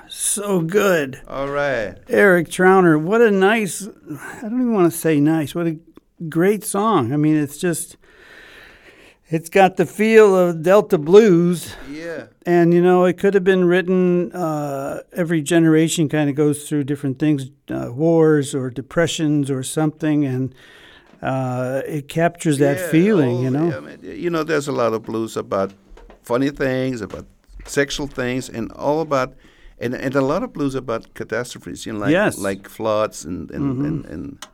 [0.10, 1.20] So good.
[1.28, 1.98] All right.
[2.08, 5.80] Erik Trauner, what a nice, I don't even want to say nice, what a
[6.30, 7.12] great song.
[7.12, 7.98] I mean, it's just,
[9.30, 11.76] it's got the feel of Delta blues.
[11.92, 12.28] Yeah.
[12.46, 16.86] And, you know, it could have been written, uh, every generation kind of goes through
[16.86, 20.24] different things, uh, wars or depressions or something.
[20.26, 20.56] And
[21.22, 23.68] uh, it captures that Yeah, feeling, all- you know?
[23.70, 25.74] yeah, I mean, you know, there's a lot of blues about
[26.24, 27.26] funny things, about
[27.66, 29.34] sexual things, and all about,
[29.80, 32.36] and, and a lot of blues about catastrophes, you know, like Yes.
[32.36, 32.44] Mm-hmm.
[32.44, 34.48] like floods and and, and and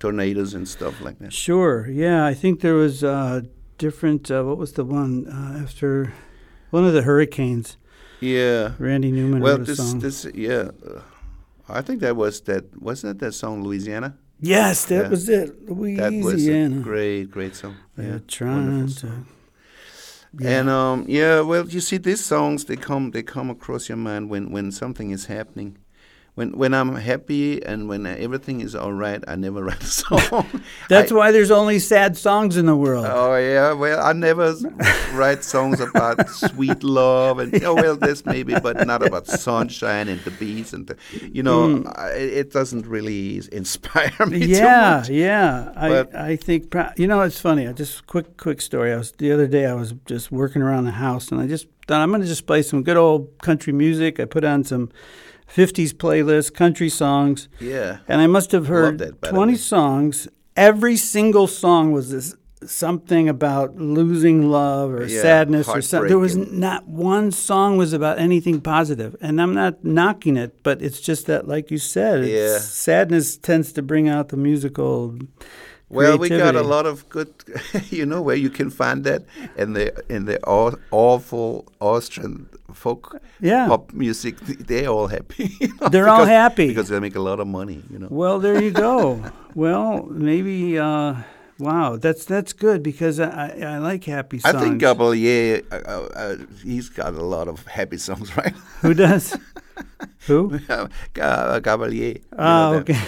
[0.00, 1.32] tornadoes and stuff like that.
[1.32, 1.88] Sure.
[1.90, 3.42] Yeah, I think there was uh,
[3.78, 4.30] different.
[4.30, 6.12] Uh, what was the one uh, after
[6.70, 7.76] one of the hurricanes?
[8.20, 8.72] Yeah.
[8.78, 10.00] Randy Newman Well, wrote a this song.
[10.00, 11.00] this yeah, uh,
[11.68, 14.16] I think that was that wasn't that that song Louisiana?
[14.40, 15.08] yes, that yeah.
[15.08, 15.66] was it.
[15.66, 16.24] That Louisiana.
[16.24, 17.76] was a great great song.
[17.96, 19.06] They're Yeah, trying wonderful to.
[19.06, 19.26] song.
[20.44, 24.28] And um, yeah, well, you see, these songs they come they come across your mind
[24.30, 25.78] when when something is happening.
[26.38, 30.46] When when I'm happy and when everything is all right, I never write a song.
[30.88, 33.06] That's I- why there's only sad songs in the world.
[33.10, 34.54] Oh yeah, well I never
[35.14, 40.20] write songs about sweet love and oh well this maybe, but not about sunshine and
[40.20, 40.96] the bees and the,
[41.32, 41.88] you know hmm.
[41.96, 45.72] I, it doesn't really inspire me yeah, yeah.
[45.74, 47.66] I But- I think you know it's funny.
[47.66, 48.92] I just quick quick story.
[48.92, 49.66] I was the other day.
[49.66, 52.46] I was just working around the house, and I just thought I'm going to just
[52.46, 54.20] play some good old country music.
[54.20, 54.90] I put on some
[55.54, 60.28] '50s playlist, country songs, Yeah, and I must have heard that, 20 songs.
[60.56, 62.34] Every single song was this
[62.66, 66.08] something about losing love or Yeah, sadness or something.
[66.08, 69.14] There was not one song was about anything positive.
[69.20, 72.58] and I'm not knocking it, but it's just that, like you said, Yeah.
[72.58, 75.16] sadness tends to bring out the musical.
[75.90, 77.32] Well, we got a lot of good,
[77.90, 79.22] you know, where you can find that
[79.56, 83.66] in the in the aw- awful Austrian folk Yeah.
[83.68, 84.36] pop music.
[84.68, 85.50] They're all happy.
[85.60, 86.66] you know, They're all happy.
[86.68, 87.82] because they make a lot of money.
[87.90, 88.08] You know.
[88.10, 89.22] Well, there you go.
[89.54, 90.78] well, maybe.
[90.78, 91.14] Uh,
[91.58, 94.54] wow, that's that's good because I I, I like happy songs.
[94.54, 98.54] I think Gabalier, uh, uh, uh, he's got a lot of happy songs, right?
[98.82, 99.36] Who does?
[100.26, 100.58] Who?
[101.14, 102.14] Ga- Gabalier.
[102.16, 103.00] you Oh, know okay.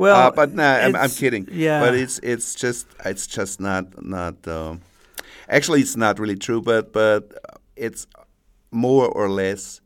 [0.00, 1.46] Well, uh, but no, I'm, I'm kidding.
[1.52, 4.36] Yeah, but it's it's just it's just not not.
[4.48, 4.80] Um,
[5.48, 7.22] actually, it's not really true, but but
[7.76, 8.06] it's
[8.70, 9.80] more or less.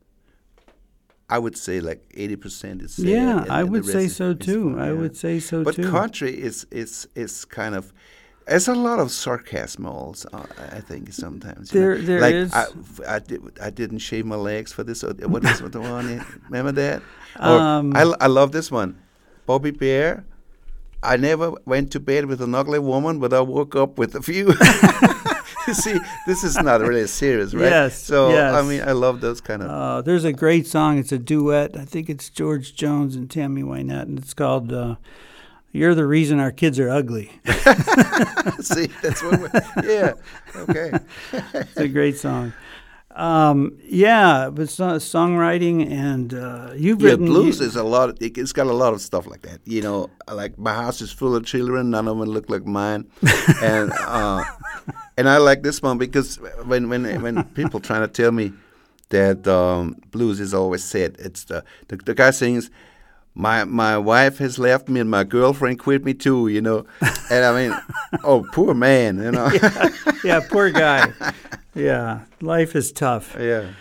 [1.27, 3.05] I would say like eighty percent is sad.
[3.05, 4.73] yeah, and- I and would say so too.
[4.75, 5.83] fun, I would say so But too.
[5.83, 7.91] But country is is is kind of.
[8.47, 10.29] There's a lot of sarcasm also.
[10.31, 10.45] uh,
[10.77, 11.73] I think sometimes.
[11.73, 11.79] know.
[11.81, 12.53] There- there like is.
[12.53, 12.65] I,
[13.15, 15.03] I, did, I didn't shave my legs for this.
[15.03, 16.23] Or what is the one?
[16.49, 17.01] Remember that?
[17.41, 19.01] Or Um, I, I love this one.
[19.45, 20.25] Bobby Bare.
[21.03, 24.21] I never went to bed with an ugly woman, but I woke up with a
[24.21, 24.47] few.
[25.67, 27.65] you see, this is not really serious, right?
[27.69, 29.69] Yes, So I mean, I love those kind of.
[29.69, 30.97] Uh, there's a great song.
[30.97, 31.77] It's a duet.
[31.77, 34.95] I think it's George Jones and Tammy Wynette, and it's called uh,
[35.71, 37.31] "You're the Reason Our Kids Are Ugly."
[38.61, 39.39] see, that's what.
[39.39, 39.51] We're,
[39.83, 40.13] yeah.
[40.55, 40.91] Okay.
[41.53, 42.53] It's a great song.
[43.15, 48.21] Um, yeah, but so- songwriting and uh, you've Yeah, written blues you- is a lot.
[48.21, 49.59] It, it's got a lot of stuff like that.
[49.65, 51.91] You know, like my house is full of children.
[51.91, 53.07] None of them look like mine,
[53.61, 54.43] and uh,
[55.17, 56.35] and I like this one because
[56.65, 58.51] when when when people trying to tell me
[59.09, 62.69] that um, blues is always sad, it's the the, the guy sings.
[63.37, 66.85] My my wife has left me and my girlfriend quit me too, you know,
[67.29, 67.77] and I mean,
[68.23, 69.51] oh poor man, you know,
[70.23, 71.11] yeah, poor guy.
[71.75, 73.35] yeah, life is tough.
[73.39, 73.71] yeah.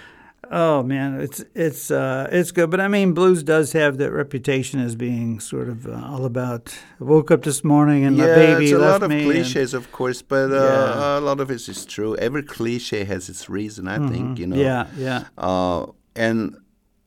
[0.51, 4.79] Oh man, it's it's uh, it's good, but I mean, blues does have that reputation
[4.79, 6.77] as being sort of uh, all about.
[7.01, 9.23] I woke up this morning and my yeah, baby it's a left lot of me.
[9.23, 11.19] and- cliches, of course, but uh, Yeah.
[11.19, 12.15] a lot of it is true.
[12.17, 14.39] Every cliche has its reason, I think.
[14.39, 14.57] You know.
[14.57, 15.01] Mm-hmm.
[15.01, 15.25] yeah, yeah.
[15.39, 16.57] Uh, and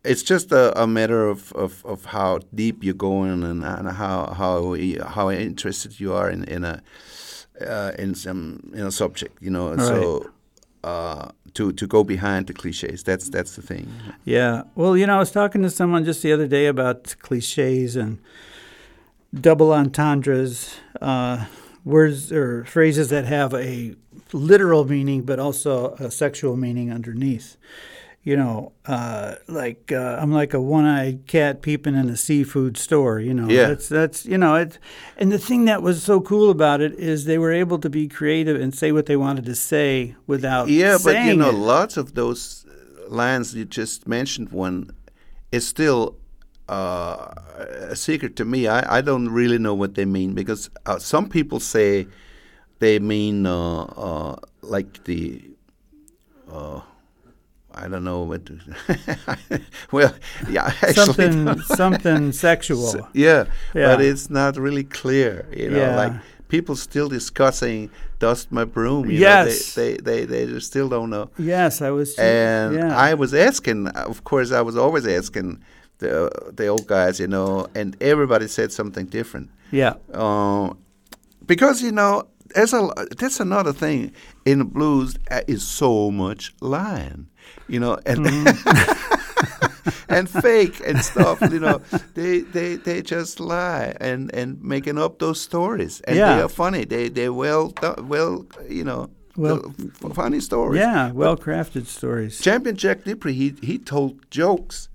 [0.07, 4.33] it's just a, a matter of, of, of how deep you're going and, and how
[4.33, 4.75] how
[5.07, 6.81] how interested you are in in a
[7.61, 9.75] uh, in some in a subject, you know.
[9.77, 10.29] So
[10.83, 13.87] uh, to to go behind the cliches, that's that's the thing.
[14.25, 14.63] Yeah.
[14.75, 18.19] Well, you know, I was talking to someone just the other day about cliches and
[19.33, 21.45] double entendres, uh,
[21.83, 23.95] words or phrases that have a
[24.33, 27.55] literal meaning but also a sexual meaning underneath
[28.27, 33.21] you know, uh, like uh, I'm like a one-eyed cat peeping in a seafood store.
[33.21, 33.67] You know, Yeah.
[33.69, 34.79] that's that's you know it.
[35.17, 38.09] And the thing that was so cool about it is they were able to be
[38.19, 41.73] creative and say what they wanted to say without Yeah, but you know, it.
[41.75, 42.65] lots of those
[43.07, 44.91] lines you just mentioned one
[45.53, 46.17] is still
[46.67, 47.31] uh,
[47.93, 48.67] a secret to me.
[48.67, 52.07] I, I don't really know what they mean because uh, some people say
[52.79, 55.41] they mean uh, uh, like the.
[57.83, 58.41] I don't know what.
[59.91, 60.13] Well,
[60.49, 62.87] yeah, actually something something sexual.
[62.87, 63.95] S- yeah, Yeah.
[63.95, 65.45] but it's not really clear.
[65.55, 65.95] You know, Yeah.
[65.95, 66.13] like
[66.49, 69.77] people still discussing "Dust My Broom." You Yes.
[69.77, 71.29] know, they, they they they still don't know.
[71.37, 72.17] yes, I was.
[72.19, 73.09] And yeah.
[73.09, 75.61] I was asking, of course, I was always asking
[75.99, 79.49] the the old guys, you know, and everybody said something different.
[79.71, 79.93] yeah.
[80.13, 80.73] Uh,
[81.45, 82.23] because you know,
[82.55, 84.11] there's a that's another thing
[84.45, 87.27] in the blues uh, is so much lying,
[87.67, 90.03] you know, and mm.
[90.09, 91.41] and fake and stuff.
[91.41, 91.81] You know,
[92.13, 96.35] they they they just lie and and making up those stories, and Yeah.
[96.35, 96.85] they are funny.
[96.85, 99.73] They they well well you know Well-
[100.13, 100.79] funny stories.
[100.81, 102.39] Yeah, well crafted stories.
[102.41, 104.89] Champion Jack Dupree, he he told jokes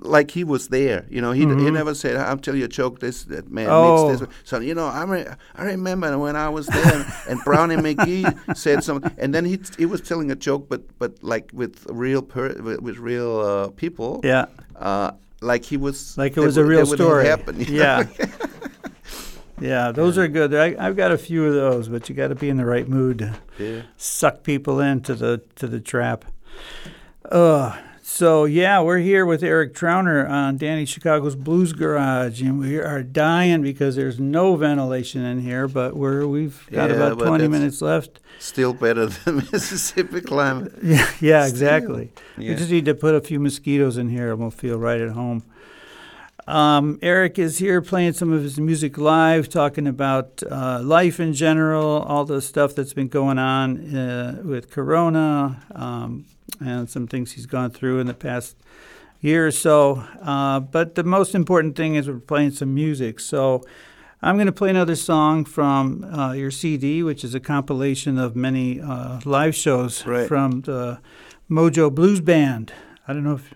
[0.00, 1.06] like he was there.
[1.10, 3.00] You know, he he never said, "I'll tell you a joke.
[3.00, 3.74] This that man Mm-hmm.
[3.74, 4.08] Oh.
[4.08, 7.76] meets this." So you know, I re- I remember when I was there, and Brownie
[7.76, 11.86] McGhee said something, and then he he was telling a joke, but but like with
[11.88, 14.20] real per- with, with real uh, people.
[14.24, 14.46] Yeah.
[14.74, 17.26] Uh, like he was Like it was a real story.
[17.26, 17.60] Happen.
[17.60, 18.04] Yeah.
[19.58, 20.54] Yeah, those are good.
[20.54, 22.86] I, I've got a few of those, but you got to be in the right
[22.86, 23.82] mood to yeah.
[23.96, 26.26] suck people into the to the trap.
[27.24, 27.74] Uh,
[28.08, 33.02] so yeah, we're here with Erik Trauner on Danny Chicago's Blues Garage, and we are
[33.02, 35.66] dying because there's no ventilation in here.
[35.66, 38.20] But we're we've got Yeah, about 20 that's- minutes left.
[38.38, 40.72] Still better than Mississippi climate.
[40.82, 42.12] Yeah, yeah, exactly.
[42.38, 45.10] We just need to put a few mosquitoes in here, and we'll feel right at
[45.10, 45.42] home.
[46.46, 51.32] Um, Erik is here playing some of his music live, talking about uh, life in
[51.32, 56.24] general, all the stuff that's been going on uh, with Corona, um,
[56.60, 58.56] and some things he's gone through in the past
[59.20, 60.04] year or so.
[60.22, 63.18] Uh, but the most important thing is we're playing some music.
[63.20, 63.62] So
[64.22, 68.34] I'm going to play another song from uh, your CD, which is a compilation of
[68.36, 70.28] many uh, live shows Right.
[70.28, 71.00] from the
[71.50, 72.72] Mojo Blues Band.
[73.06, 73.54] I don't know if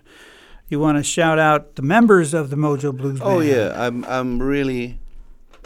[0.69, 3.31] you want to shout out the members of the Mojo Blues Band.
[3.31, 4.99] Oh yeah, I'm I'm really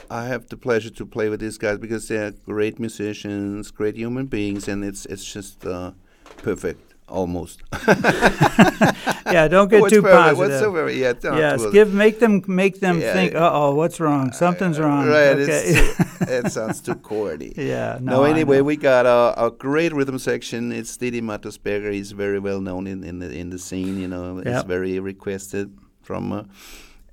[0.09, 4.25] I have the pleasure to play with these guys because they're great musicians, great human
[4.25, 5.91] beings, and it's it's just uh,
[6.37, 7.61] perfect almost.
[7.87, 10.37] yeah, don't get too positive.
[10.37, 13.35] What's so very yeah, don't yes, give make them make them Yeah, think.
[13.35, 14.31] Uh oh, what's wrong?
[14.31, 15.07] Something's wrong.
[15.07, 15.91] Right, Okay.
[16.21, 17.53] it sounds too corny.
[17.57, 17.97] yeah.
[18.01, 18.17] No.
[18.17, 20.71] No, anyway, we got a, a great rhythm section.
[20.71, 21.91] It's Didi Mattersberger.
[21.91, 23.99] He's very well known in, in the in the scene.
[23.99, 24.47] You know, Yep.
[24.47, 26.43] he's very requested from, uh,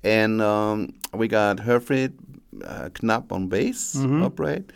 [0.03, 2.13] and um, we got Herfried
[2.65, 4.23] uh, Knapp on bass, Mm-hmm.
[4.23, 4.71] upright.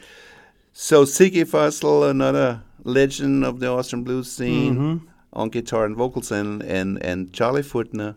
[0.74, 5.06] So Siggi Fassl, another legend of the Austrian blues scene, Mm-hmm.
[5.34, 8.16] on guitar and vocals, and and and Charlie Furthner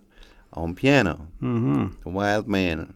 [0.55, 1.29] on piano.
[1.43, 1.87] Mm-hmm.
[2.05, 2.95] The Wild Man.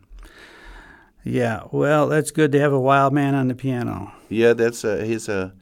[1.24, 1.62] Yeah.
[1.72, 4.12] Well, that's good to have a wild man on the piano.
[4.28, 5.52] Yeah, that's a he's a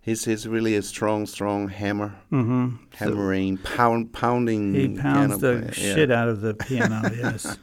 [0.00, 2.14] he's he's really a strong strong hammer.
[2.32, 2.76] Mm-hmm.
[2.94, 4.74] hammering, pound, pounding.
[4.74, 7.02] He pounds the player, shit out of the piano.
[7.16, 7.58] yes.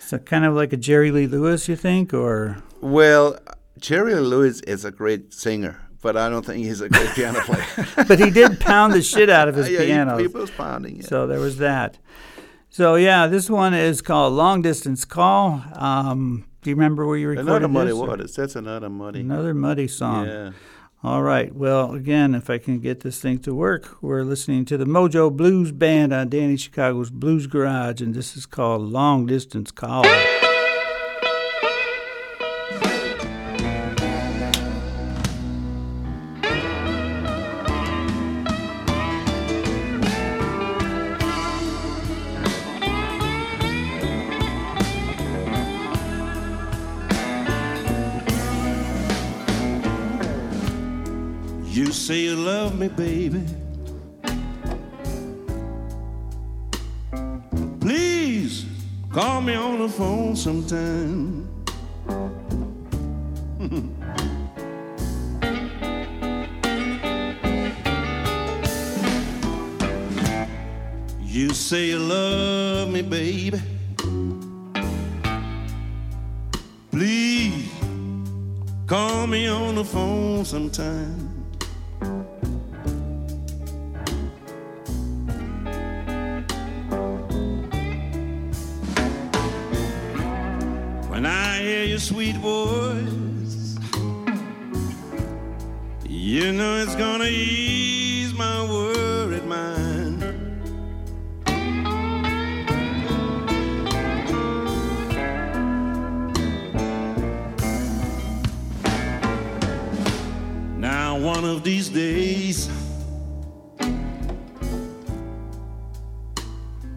[0.00, 3.38] So kind of like a Jerry Lee Lewis, you think, or Well,
[3.78, 7.40] Jerry Lee Lewis is a great singer, but I don't think he's a great piano
[7.40, 7.64] player.
[8.08, 10.16] but he did pound the shit out of his yeah, piano.
[10.16, 10.96] He, he was pounding.
[10.96, 11.06] Yeah.
[11.06, 11.98] So there was that.
[12.70, 15.62] So yeah, this one is called Long Distance Call.
[15.74, 17.98] Um, do you remember where you recorded another Muddy this?
[17.98, 18.36] Waters.
[18.36, 19.20] That's another Muddy.
[19.20, 20.26] Another muddy song.
[20.26, 20.52] Yeah.
[21.02, 21.54] All right.
[21.54, 25.34] Well, again, if I can get this thing to work, we're listening to the Mojo
[25.34, 30.04] Blues Band on Danny Chicago's Blues Garage, and this is called Long Distance Call.
[52.88, 53.44] Baby.
[57.80, 58.66] Please
[59.12, 61.48] call me on the phone sometime.
[71.20, 73.60] you say you love me, baby.
[76.90, 77.70] Please
[78.86, 81.27] call me on the phone sometime.
[91.98, 93.76] Your sweet voice,
[96.06, 100.20] you know it's gonna ease my worried mind.
[110.78, 112.70] Now, one of these days,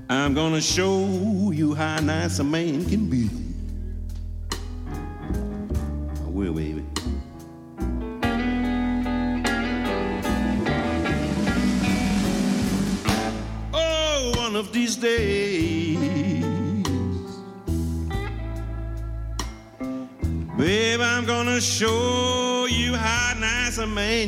[0.08, 3.41] I'm gonna show you how nice a man can be.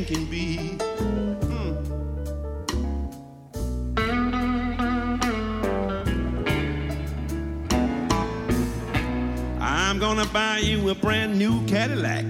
[0.04, 0.58] A can be.
[1.48, 1.74] Hmm.
[9.62, 12.26] I'm gonna buy you a brand new Cadillac.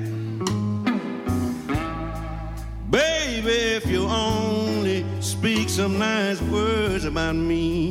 [2.91, 7.82] Baby, if you only speak some nice words about me.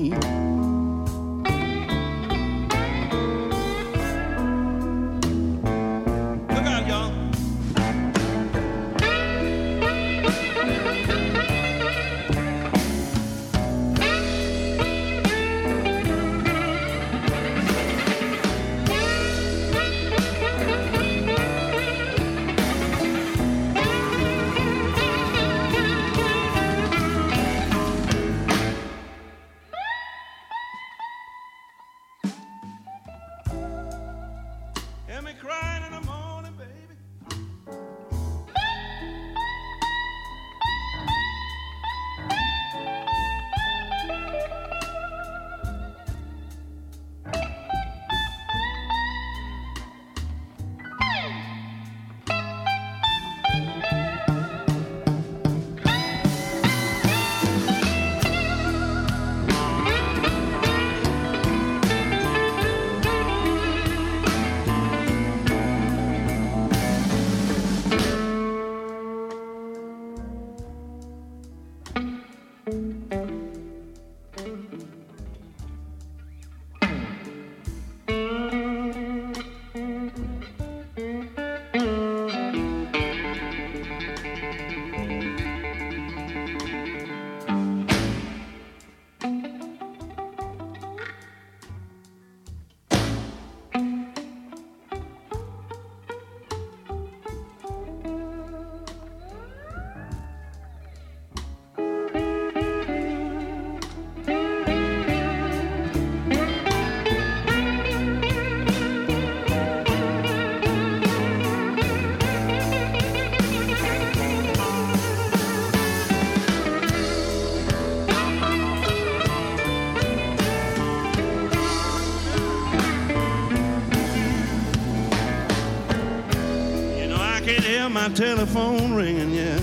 [127.93, 129.61] My telephone ringing, yeah.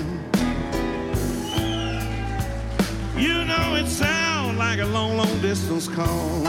[3.18, 6.44] You know, it sounds like a long, long distance call.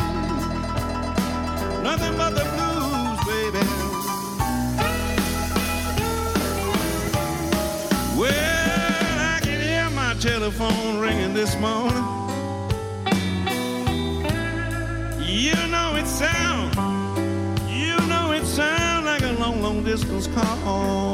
[1.82, 3.64] Nothing but the blues, baby.
[8.20, 12.04] Well, I can hear my telephone ringing this morning.
[15.24, 16.76] You know, it sounds.
[17.70, 21.09] You know it sounds like a long, long distance call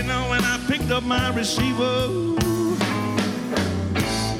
[0.00, 2.08] You know when I picked up my receiver,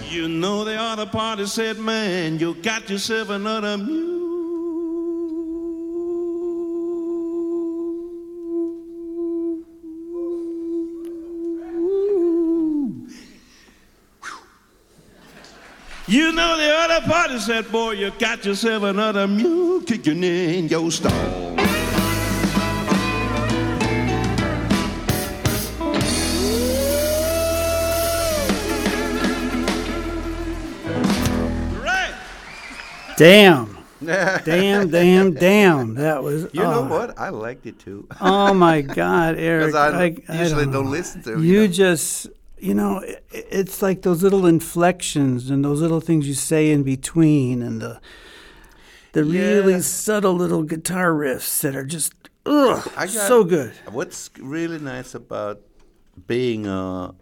[0.09, 4.21] you know the other party said, "Man, you got yourself another mule."
[16.09, 20.91] You know the other party said, boy, you got yourself another mule kicking in your
[20.91, 21.50] stall.
[33.21, 33.77] Damn.
[34.03, 35.95] damn, damn, damn.
[35.97, 36.45] That was.
[36.55, 36.89] You know oh.
[36.89, 37.19] what?
[37.19, 38.09] I liked it too.
[38.21, 39.75] Oh my God, Erik!
[39.75, 41.67] I usually don't, don't listen to You you know.
[41.67, 46.71] just, you know, i- it's like those little inflections and those little things you say
[46.71, 48.01] in between, and the
[49.13, 52.15] the really subtle little guitar riffs that are just,
[52.47, 53.73] ugh, I got- so good.
[53.91, 55.61] What's really nice about
[56.27, 57.13] being uh,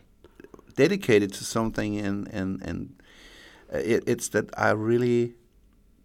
[0.76, 2.94] dedicated to something and and and
[3.74, 5.34] uh, it, it's that I really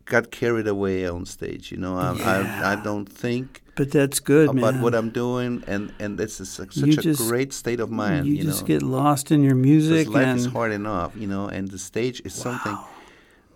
[0.06, 1.72] got carried away on stage.
[1.72, 4.82] You know, I I, I don't think But that's good, about man.
[4.84, 7.90] what I'm doing, and and this is a, You such a just- great state of
[7.90, 8.26] mind.
[8.28, 11.12] you, You, just know, get lost in your music, life is hard enough.
[11.16, 12.78] You know, and the stage is something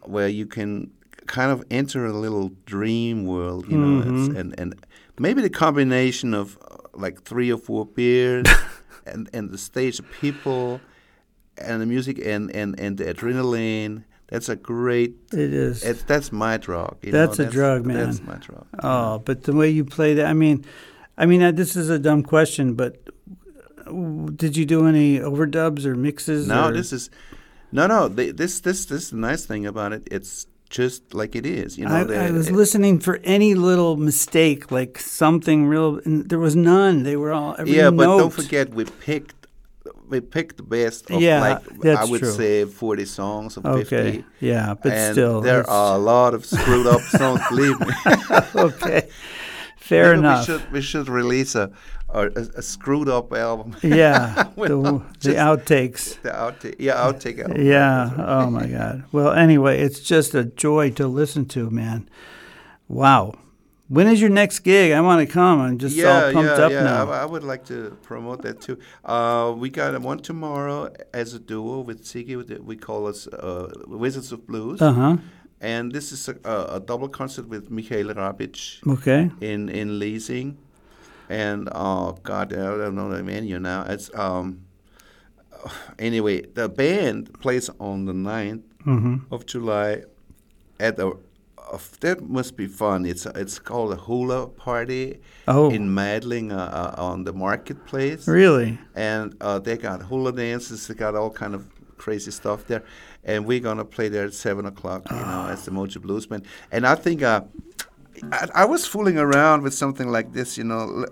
[0.03, 0.91] where you can
[1.25, 3.67] kind of enter a little dream world.
[3.71, 4.37] You know, it's, Mm-hmm.
[4.39, 4.75] and and
[5.19, 8.47] maybe the combination of uh, like three or four beers
[9.05, 10.79] and and the stage, the people,
[11.57, 14.03] and the music, and and and the adrenaline.
[14.29, 15.15] That's a great.
[15.31, 15.83] it is.
[15.83, 16.97] It's, that's my drug.
[17.01, 17.45] You That's know?
[17.45, 17.97] a drug, man.
[17.97, 18.65] That's my drug.
[18.83, 20.65] Oh, but the way you play that, I mean,
[21.17, 22.97] I mean, uh, this is a dumb question, but
[24.35, 26.47] did you do any overdubs or mixes?
[26.47, 27.09] No, or- this is
[27.71, 28.07] no, no.
[28.09, 30.07] They, this, this, this is the nice thing about it.
[30.11, 31.77] It's just like it is.
[31.77, 36.27] You know, I, I was it- listening for any little mistake, like something real, and
[36.29, 37.03] there was none.
[37.03, 38.17] They were all every yeah, but note.
[38.19, 39.46] don't forget we picked
[40.09, 42.31] we picked the best of Yeah, like I would true.
[42.31, 44.25] say forty songs of Okay, fifty.
[44.39, 47.41] yeah, but and still, there are a lot of screwed up songs.
[47.49, 47.87] Believe me.
[48.55, 49.09] okay,
[49.77, 50.47] fair Maybe enough.
[50.47, 51.71] We should we should release a
[52.09, 53.75] a, a screwed up album.
[53.83, 56.21] Yeah, the, the outtakes.
[56.21, 57.65] the outtake, yeah, outtake album.
[57.65, 58.09] Yeah.
[58.17, 59.03] Oh my God.
[59.11, 62.09] Well, anyway, it's just a joy to listen to, man.
[62.87, 63.33] Wow.
[63.89, 64.91] When is your next gig?
[64.91, 65.61] I want to come.
[65.61, 66.83] I'm just all pumped yeah, up yeah.
[66.83, 67.09] now.
[67.11, 68.77] I, I would like to promote that too.
[69.05, 74.31] Uh, we got one tomorrow as a duo with the- We call us uh, Wizards
[74.33, 75.17] of Blues, Uh huh.
[75.61, 79.31] and this is a, a, a double concert with Mikhail Rabic Okay.
[79.39, 80.57] in in Leasing,
[81.29, 83.85] and oh God, I don't know the menu now.
[83.87, 84.63] It's um.
[85.99, 89.33] Anyway, the band plays on the 9th Mm-hmm.
[89.33, 90.03] of July
[90.79, 91.11] at a.
[91.71, 93.05] Of, that must be fun.
[93.05, 95.69] It's it's called a hula party Oh.
[95.69, 98.77] in Madling uh, uh, on the marketplace, Really?
[98.95, 100.87] and uh, they got hula dances.
[100.87, 101.61] They got all kind of
[101.97, 102.83] crazy stuff there,
[103.25, 105.01] and we're gonna play there at seven o'clock.
[105.11, 107.41] You know, as the Mojo Blues Band, and I think uh,
[108.31, 110.57] I, I was fooling around with something like this.
[110.57, 111.05] You know,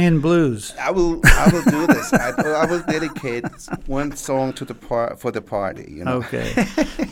[0.00, 0.74] Hawaiian blues.
[0.80, 2.12] I will I will do this.
[2.12, 3.44] I, I will dedicate
[3.86, 5.86] one song to the par- for the party.
[5.96, 6.16] You know.
[6.18, 6.66] Okay.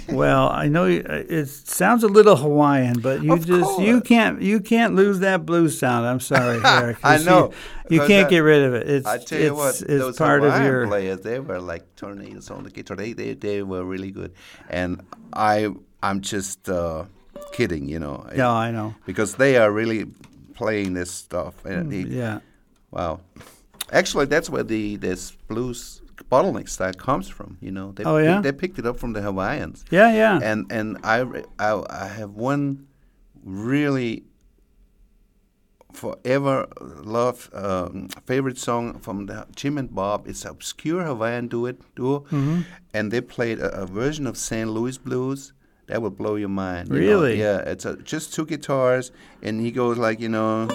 [0.09, 4.01] well, I know you, uh, it sounds a little Hawaiian, but you Of just you
[4.01, 6.07] can't you can't lose that blues sound.
[6.07, 6.99] I'm sorry, Erik.
[7.05, 7.53] I know,
[7.91, 8.89] You, you can't I- get rid of it.
[8.89, 11.61] It's I tell it's, you what, it's those part Hawaiian of your players, they were
[11.61, 12.97] like tornadoes on the guitar.
[12.97, 14.32] They, they, they were really good,
[14.70, 15.68] and I,
[16.03, 17.05] I'm just uh,
[17.53, 18.26] kidding, you know.
[18.34, 18.95] Yeah, I know.
[19.07, 20.07] Because they are really
[20.55, 21.64] playing this stuff.
[21.64, 22.39] And they- Mm, Yeah.
[22.91, 23.20] Wow.
[23.93, 27.57] Actually, that's where the this blues bottleneck style comes from.
[27.61, 27.93] You know.
[27.93, 28.41] They, Oh, yeah?
[28.41, 29.84] They, picked it up from the Hawaiians.
[29.91, 30.39] Yeah, yeah.
[30.43, 31.24] And and I,
[31.59, 32.86] I I have one
[33.45, 34.24] really
[35.93, 36.66] forever
[37.03, 40.28] love um, favorite song from the Jim and Bob.
[40.28, 42.61] It's an obscure Hawaiian duet duo, Mm-hmm.
[42.95, 44.68] and they played a, a version of St.
[44.68, 45.53] Louis blues.
[45.86, 46.89] That will blow your mind.
[46.89, 47.01] you know.
[47.01, 47.39] Really?
[47.41, 47.59] Yeah.
[47.61, 49.11] It's a, just two guitars,
[49.43, 50.68] and he goes like you know.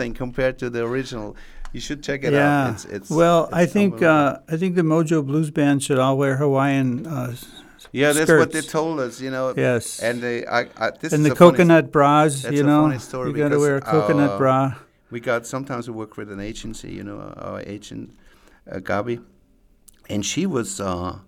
[0.00, 1.36] Nothing compared to the original.
[1.72, 2.64] You should check it yeah.
[2.64, 2.74] out.
[2.74, 6.16] It's, it's well, it's I think uh, I think the Mojo Blues Band should all
[6.16, 7.06] wear Hawaiian.
[7.06, 7.36] Uh,
[7.92, 9.20] yeah, that's what they told us.
[9.20, 9.54] You know.
[9.56, 10.00] Yes.
[10.00, 12.98] And they, I, I, this and is the coconut bras, That's you a know, funny
[12.98, 14.74] story you got to wear a coconut our- bra.
[15.10, 18.14] we got sometimes we work with an agency, you know, our agent
[18.70, 19.22] uh, Gabi,
[20.08, 21.18] and she was uh,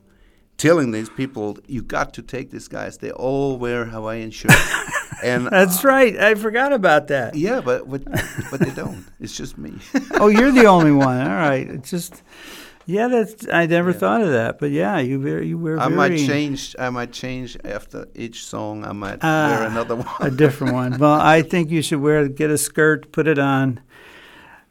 [0.57, 2.99] telling these people, "You got to take these guys.
[2.99, 4.57] They all wear Hawaiian shirts."
[5.23, 6.17] and That's right.
[6.19, 7.35] I forgot about that.
[7.35, 8.03] yeah, but but
[8.51, 9.05] but they don't.
[9.21, 9.73] It's just me.
[10.21, 11.21] Oh, you're the only one.
[11.21, 11.67] All right.
[11.69, 12.23] It's just,
[12.87, 13.09] yeah.
[13.09, 13.97] That's I never Yeah.
[13.99, 16.75] thought of that, but yeah, you very you wear I very might change.
[16.79, 18.85] I might change after each song.
[18.85, 20.07] I might Ah, wear another one.
[20.21, 20.99] a different one.
[21.03, 23.81] Well, I think you should wear get a skirt, put it on,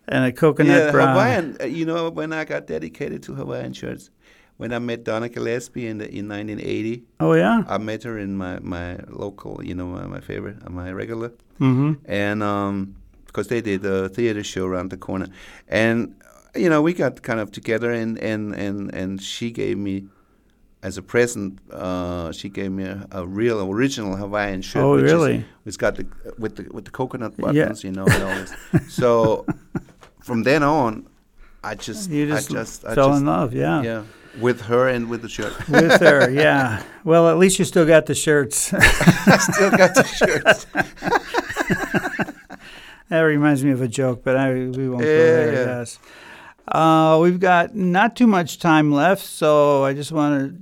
[0.08, 1.12] and a coconut yeah, bra.
[1.14, 1.58] Hawaiian.
[1.62, 4.10] uh, You know, when I got dedicated to Hawaiian shirts,
[4.62, 7.64] when I met Donna Gillespie in the, in 1980, Oh yeah.
[7.68, 11.30] I met her in my my local, you know, my, my favorite, uh, my regular,
[11.60, 11.92] Mm-hmm.
[12.06, 12.96] and um,
[13.28, 15.28] because they did a theater show around the corner,
[15.68, 15.98] and
[16.56, 19.96] you know, we got kind of together, and and and and she gave me.
[20.84, 24.82] As a present, uh, she gave me a, a real original Hawaiian shirt.
[24.84, 25.46] Oh, which is- really?
[25.68, 26.06] It's got the
[26.40, 27.46] with the with the coconut Yeah.
[27.46, 28.52] buttons, you know, and all this.
[28.90, 29.46] So
[30.28, 31.06] from then on,
[31.64, 33.54] I just, You just, I just, I fell just, in love.
[33.54, 33.84] Yeah.
[33.84, 34.02] yeah,
[34.40, 35.54] with her and with the shirt.
[35.70, 36.30] With her.
[36.30, 36.84] Yeah.
[37.04, 38.74] Well, at least you still got the shirts.
[38.74, 40.66] I still got the shirts.
[43.10, 45.52] That reminds me of a joke, but I we won't go there.
[45.54, 45.80] yeah.
[45.80, 46.00] Yes.
[46.66, 50.56] Uh, we've got not too much time left, so I just want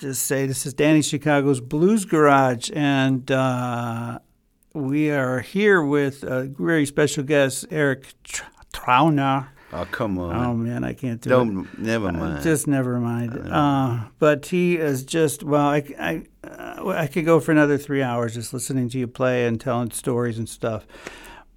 [0.00, 4.18] to just say this is Danny Chicago's Blues Garage, and uh,
[4.72, 9.48] we are here with a very special guest, Erik Tr- Trauner.
[9.76, 10.36] Oh come on!
[10.36, 11.32] Oh man, I can't do it.
[11.32, 12.42] Don't never Uh, mind.
[12.44, 13.36] Just never mind.
[13.50, 15.66] Uh, but he is just well.
[15.66, 19.46] I I, uh, I could go for another three hours just listening to you play
[19.46, 20.86] and telling stories and stuff.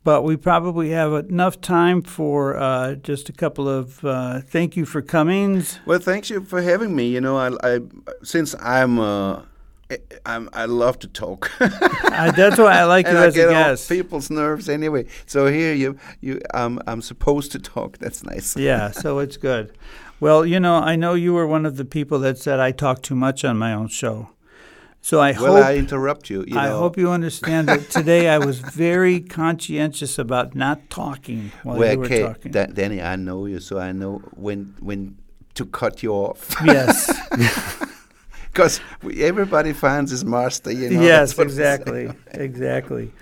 [0.03, 4.85] But we probably have enough time for uh, just a couple of uh, thank you
[4.85, 5.79] for comings.
[5.85, 7.07] well, thanks you for having me.
[7.09, 7.79] You know, I, I
[8.23, 9.41] since I'm, uh, I-
[10.25, 11.51] I'm, I love to talk.
[12.17, 13.87] Uh, that's why I like you I as get a guest.
[13.89, 15.05] people's nerves anyway.
[15.27, 17.99] So here you, you, I'm, I'm supposed to talk.
[17.99, 18.57] That's nice.
[18.57, 19.71] yeah, so it's good.
[20.19, 23.03] Well, you know, I know you were one of the people that said I talk
[23.03, 24.29] too much on my own show.
[25.01, 26.43] So I Well, hope I interrupt you.
[26.47, 26.79] you I know.
[26.79, 31.99] hope you understand that today I was very conscientious about not talking while Well, you
[31.99, 32.51] were okay, talking.
[32.51, 35.17] Da- Danny, I know you, so I know when when
[35.53, 36.55] to cut you off.
[36.65, 37.11] yes,
[38.57, 38.81] Because
[39.19, 40.99] everybody finds his master, you know.
[40.99, 41.81] yes, that's what I'm saying.
[41.81, 43.13] exactly, exactly.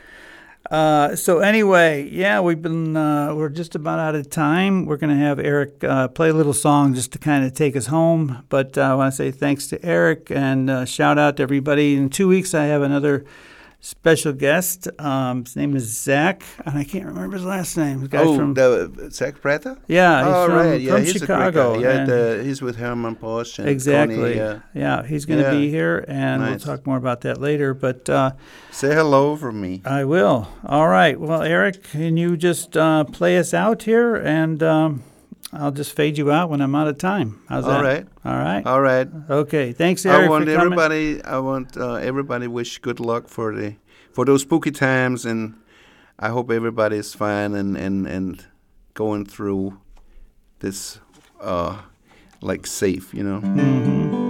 [0.72, 4.86] Uh, so anyway, yeah, we've been uh, we're just about out of time.
[4.86, 7.88] We're gonna have Erik uh, play a little song just to kind of take us
[7.88, 8.46] home.
[8.48, 11.98] But uh, I want to say thanks to Erik and uh, shout out to everybody.
[11.98, 13.26] In two weeks, I have another
[13.80, 14.88] special guest.
[15.00, 18.02] Um, his name is Zach, and I can't remember his last name.
[18.02, 19.78] The guy Oh, from the Zach Prather?
[19.88, 20.82] yeah, he's oh, from, right.
[20.82, 21.78] Yeah, from he's Chicago.
[21.80, 24.16] Yeah, the, he's with Herman and Exactly.
[24.18, 24.60] Connie, yeah.
[24.74, 26.66] yeah, he's going to be here, and Nice.
[26.66, 27.74] we'll talk more about that later.
[27.74, 28.32] But uh,
[28.72, 29.82] Say hello for me.
[29.86, 30.48] I will.
[30.66, 31.20] All right.
[31.20, 35.04] Well, Erik, can you just uh, play us out here, and um,
[35.56, 37.42] I'll just fade you out when I'm out of time.
[37.50, 37.84] How's All that?
[37.84, 38.08] right.
[38.26, 38.66] All right.
[38.66, 39.08] All right.
[39.30, 39.72] Okay.
[39.72, 41.24] Thanks, Erik, I want everybody.
[41.24, 43.76] I want uh, everybody wish good luck for the
[44.12, 45.56] for those spooky times, and
[46.20, 48.46] I hope everybody is fine and and and
[48.94, 49.80] going through
[50.60, 51.00] this
[51.42, 51.82] uh
[52.42, 53.14] like safe.
[53.14, 53.42] You know.
[53.42, 54.25] Mhm.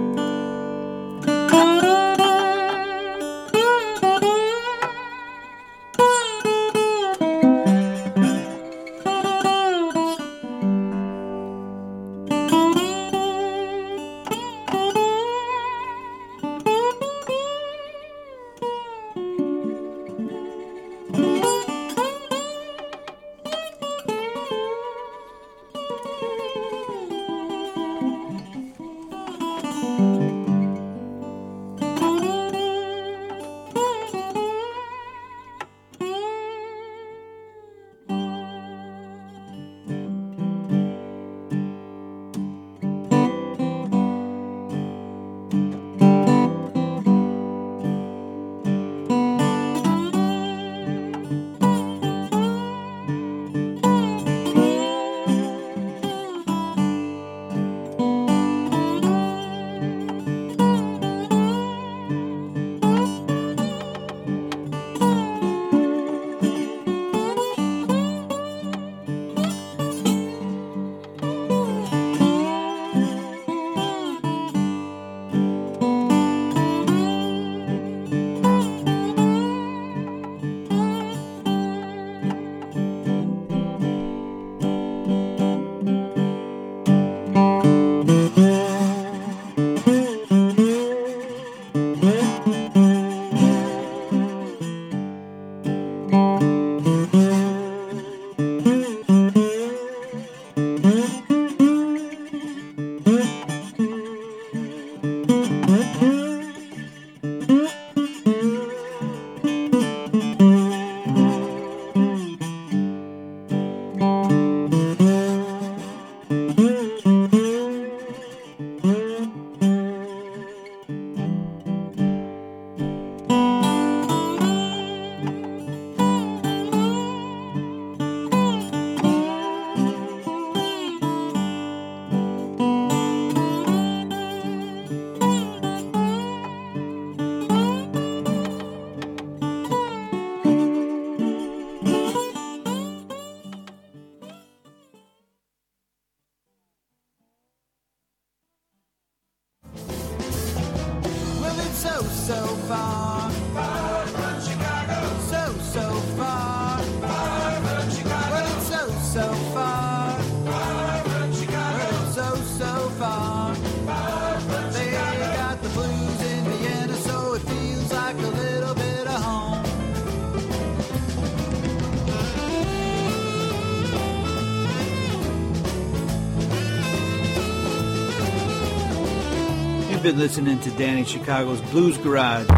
[180.26, 182.48] Listening to Danny Chicago's Blues Garage.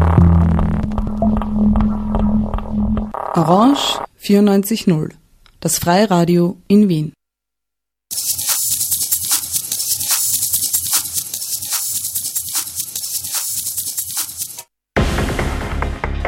[3.35, 5.13] Orange 94.0,
[5.59, 7.13] das Freiradio in Wien.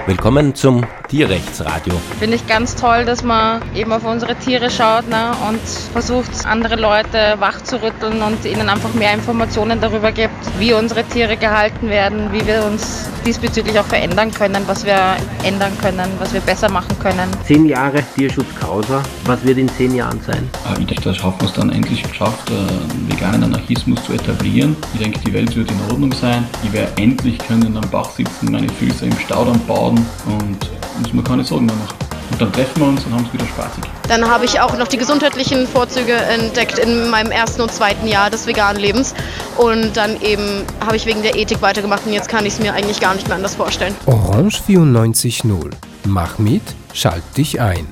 [0.06, 1.94] Willkommen zum Tierrechtsradio.
[2.20, 5.60] Finde ich ganz toll, dass man eben auf unsere Tiere schaut ne, und
[5.92, 11.90] versucht, andere Leute wachzurütteln und ihnen einfach mehr Informationen darüber gibt, wie unsere Tiere gehalten
[11.90, 16.70] werden, wie wir uns diesbezüglich auch verändern können, was wir ändern können, was wir besser
[16.70, 17.30] machen können.
[17.46, 19.02] Zehn Jahre Tierschutz Causa.
[19.26, 20.50] Was wird in zehn Jahren sein?
[20.80, 24.76] Ich denke, da haben wir es dann endlich geschafft, einen veganen Anarchismus zu etablieren.
[24.94, 26.48] Ich denke, die Welt wird in Ordnung sein.
[26.64, 30.70] Ich werde endlich können am Bach sitzen, meine Füße im Staudamm baden und
[31.00, 32.11] muss mir keine Sorgen mehr machen.
[32.32, 33.84] Und dann treffen wir uns und haben es wieder spaßig.
[34.08, 38.30] Dann habe ich auch noch die gesundheitlichen Vorzüge entdeckt in meinem ersten und zweiten Jahr
[38.30, 39.14] des veganen Lebens.
[39.58, 42.74] Und dann eben habe ich wegen der Ethik weitergemacht und jetzt kann ich es mir
[42.74, 43.96] eigentlich gar nicht mehr anders vorstellen.
[44.06, 45.72] Orange 94.0.
[46.06, 46.64] Mach mit,
[46.94, 47.88] schalt dich ein.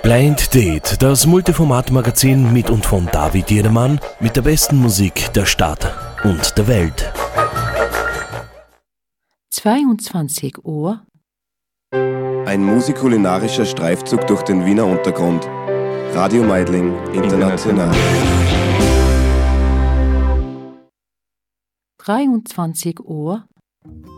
[0.03, 5.91] Blind Date, das Multiformat-Magazin mit und von David Jedermann mit der besten Musik der Stadt
[6.23, 7.11] und der Welt.
[9.49, 11.06] 22 Uhr.
[11.91, 15.45] Ein musikulinarischer Streifzug durch den Wiener Untergrund.
[16.13, 17.91] Radio Meidling International.
[21.99, 23.45] 23 Uhr.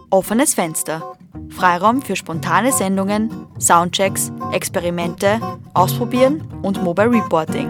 [0.10, 1.16] Offenes Fenster.
[1.50, 5.40] Freiraum für spontane Sendungen, Soundchecks, Experimente,
[5.76, 7.70] Ausprobieren und Mobile Reporting.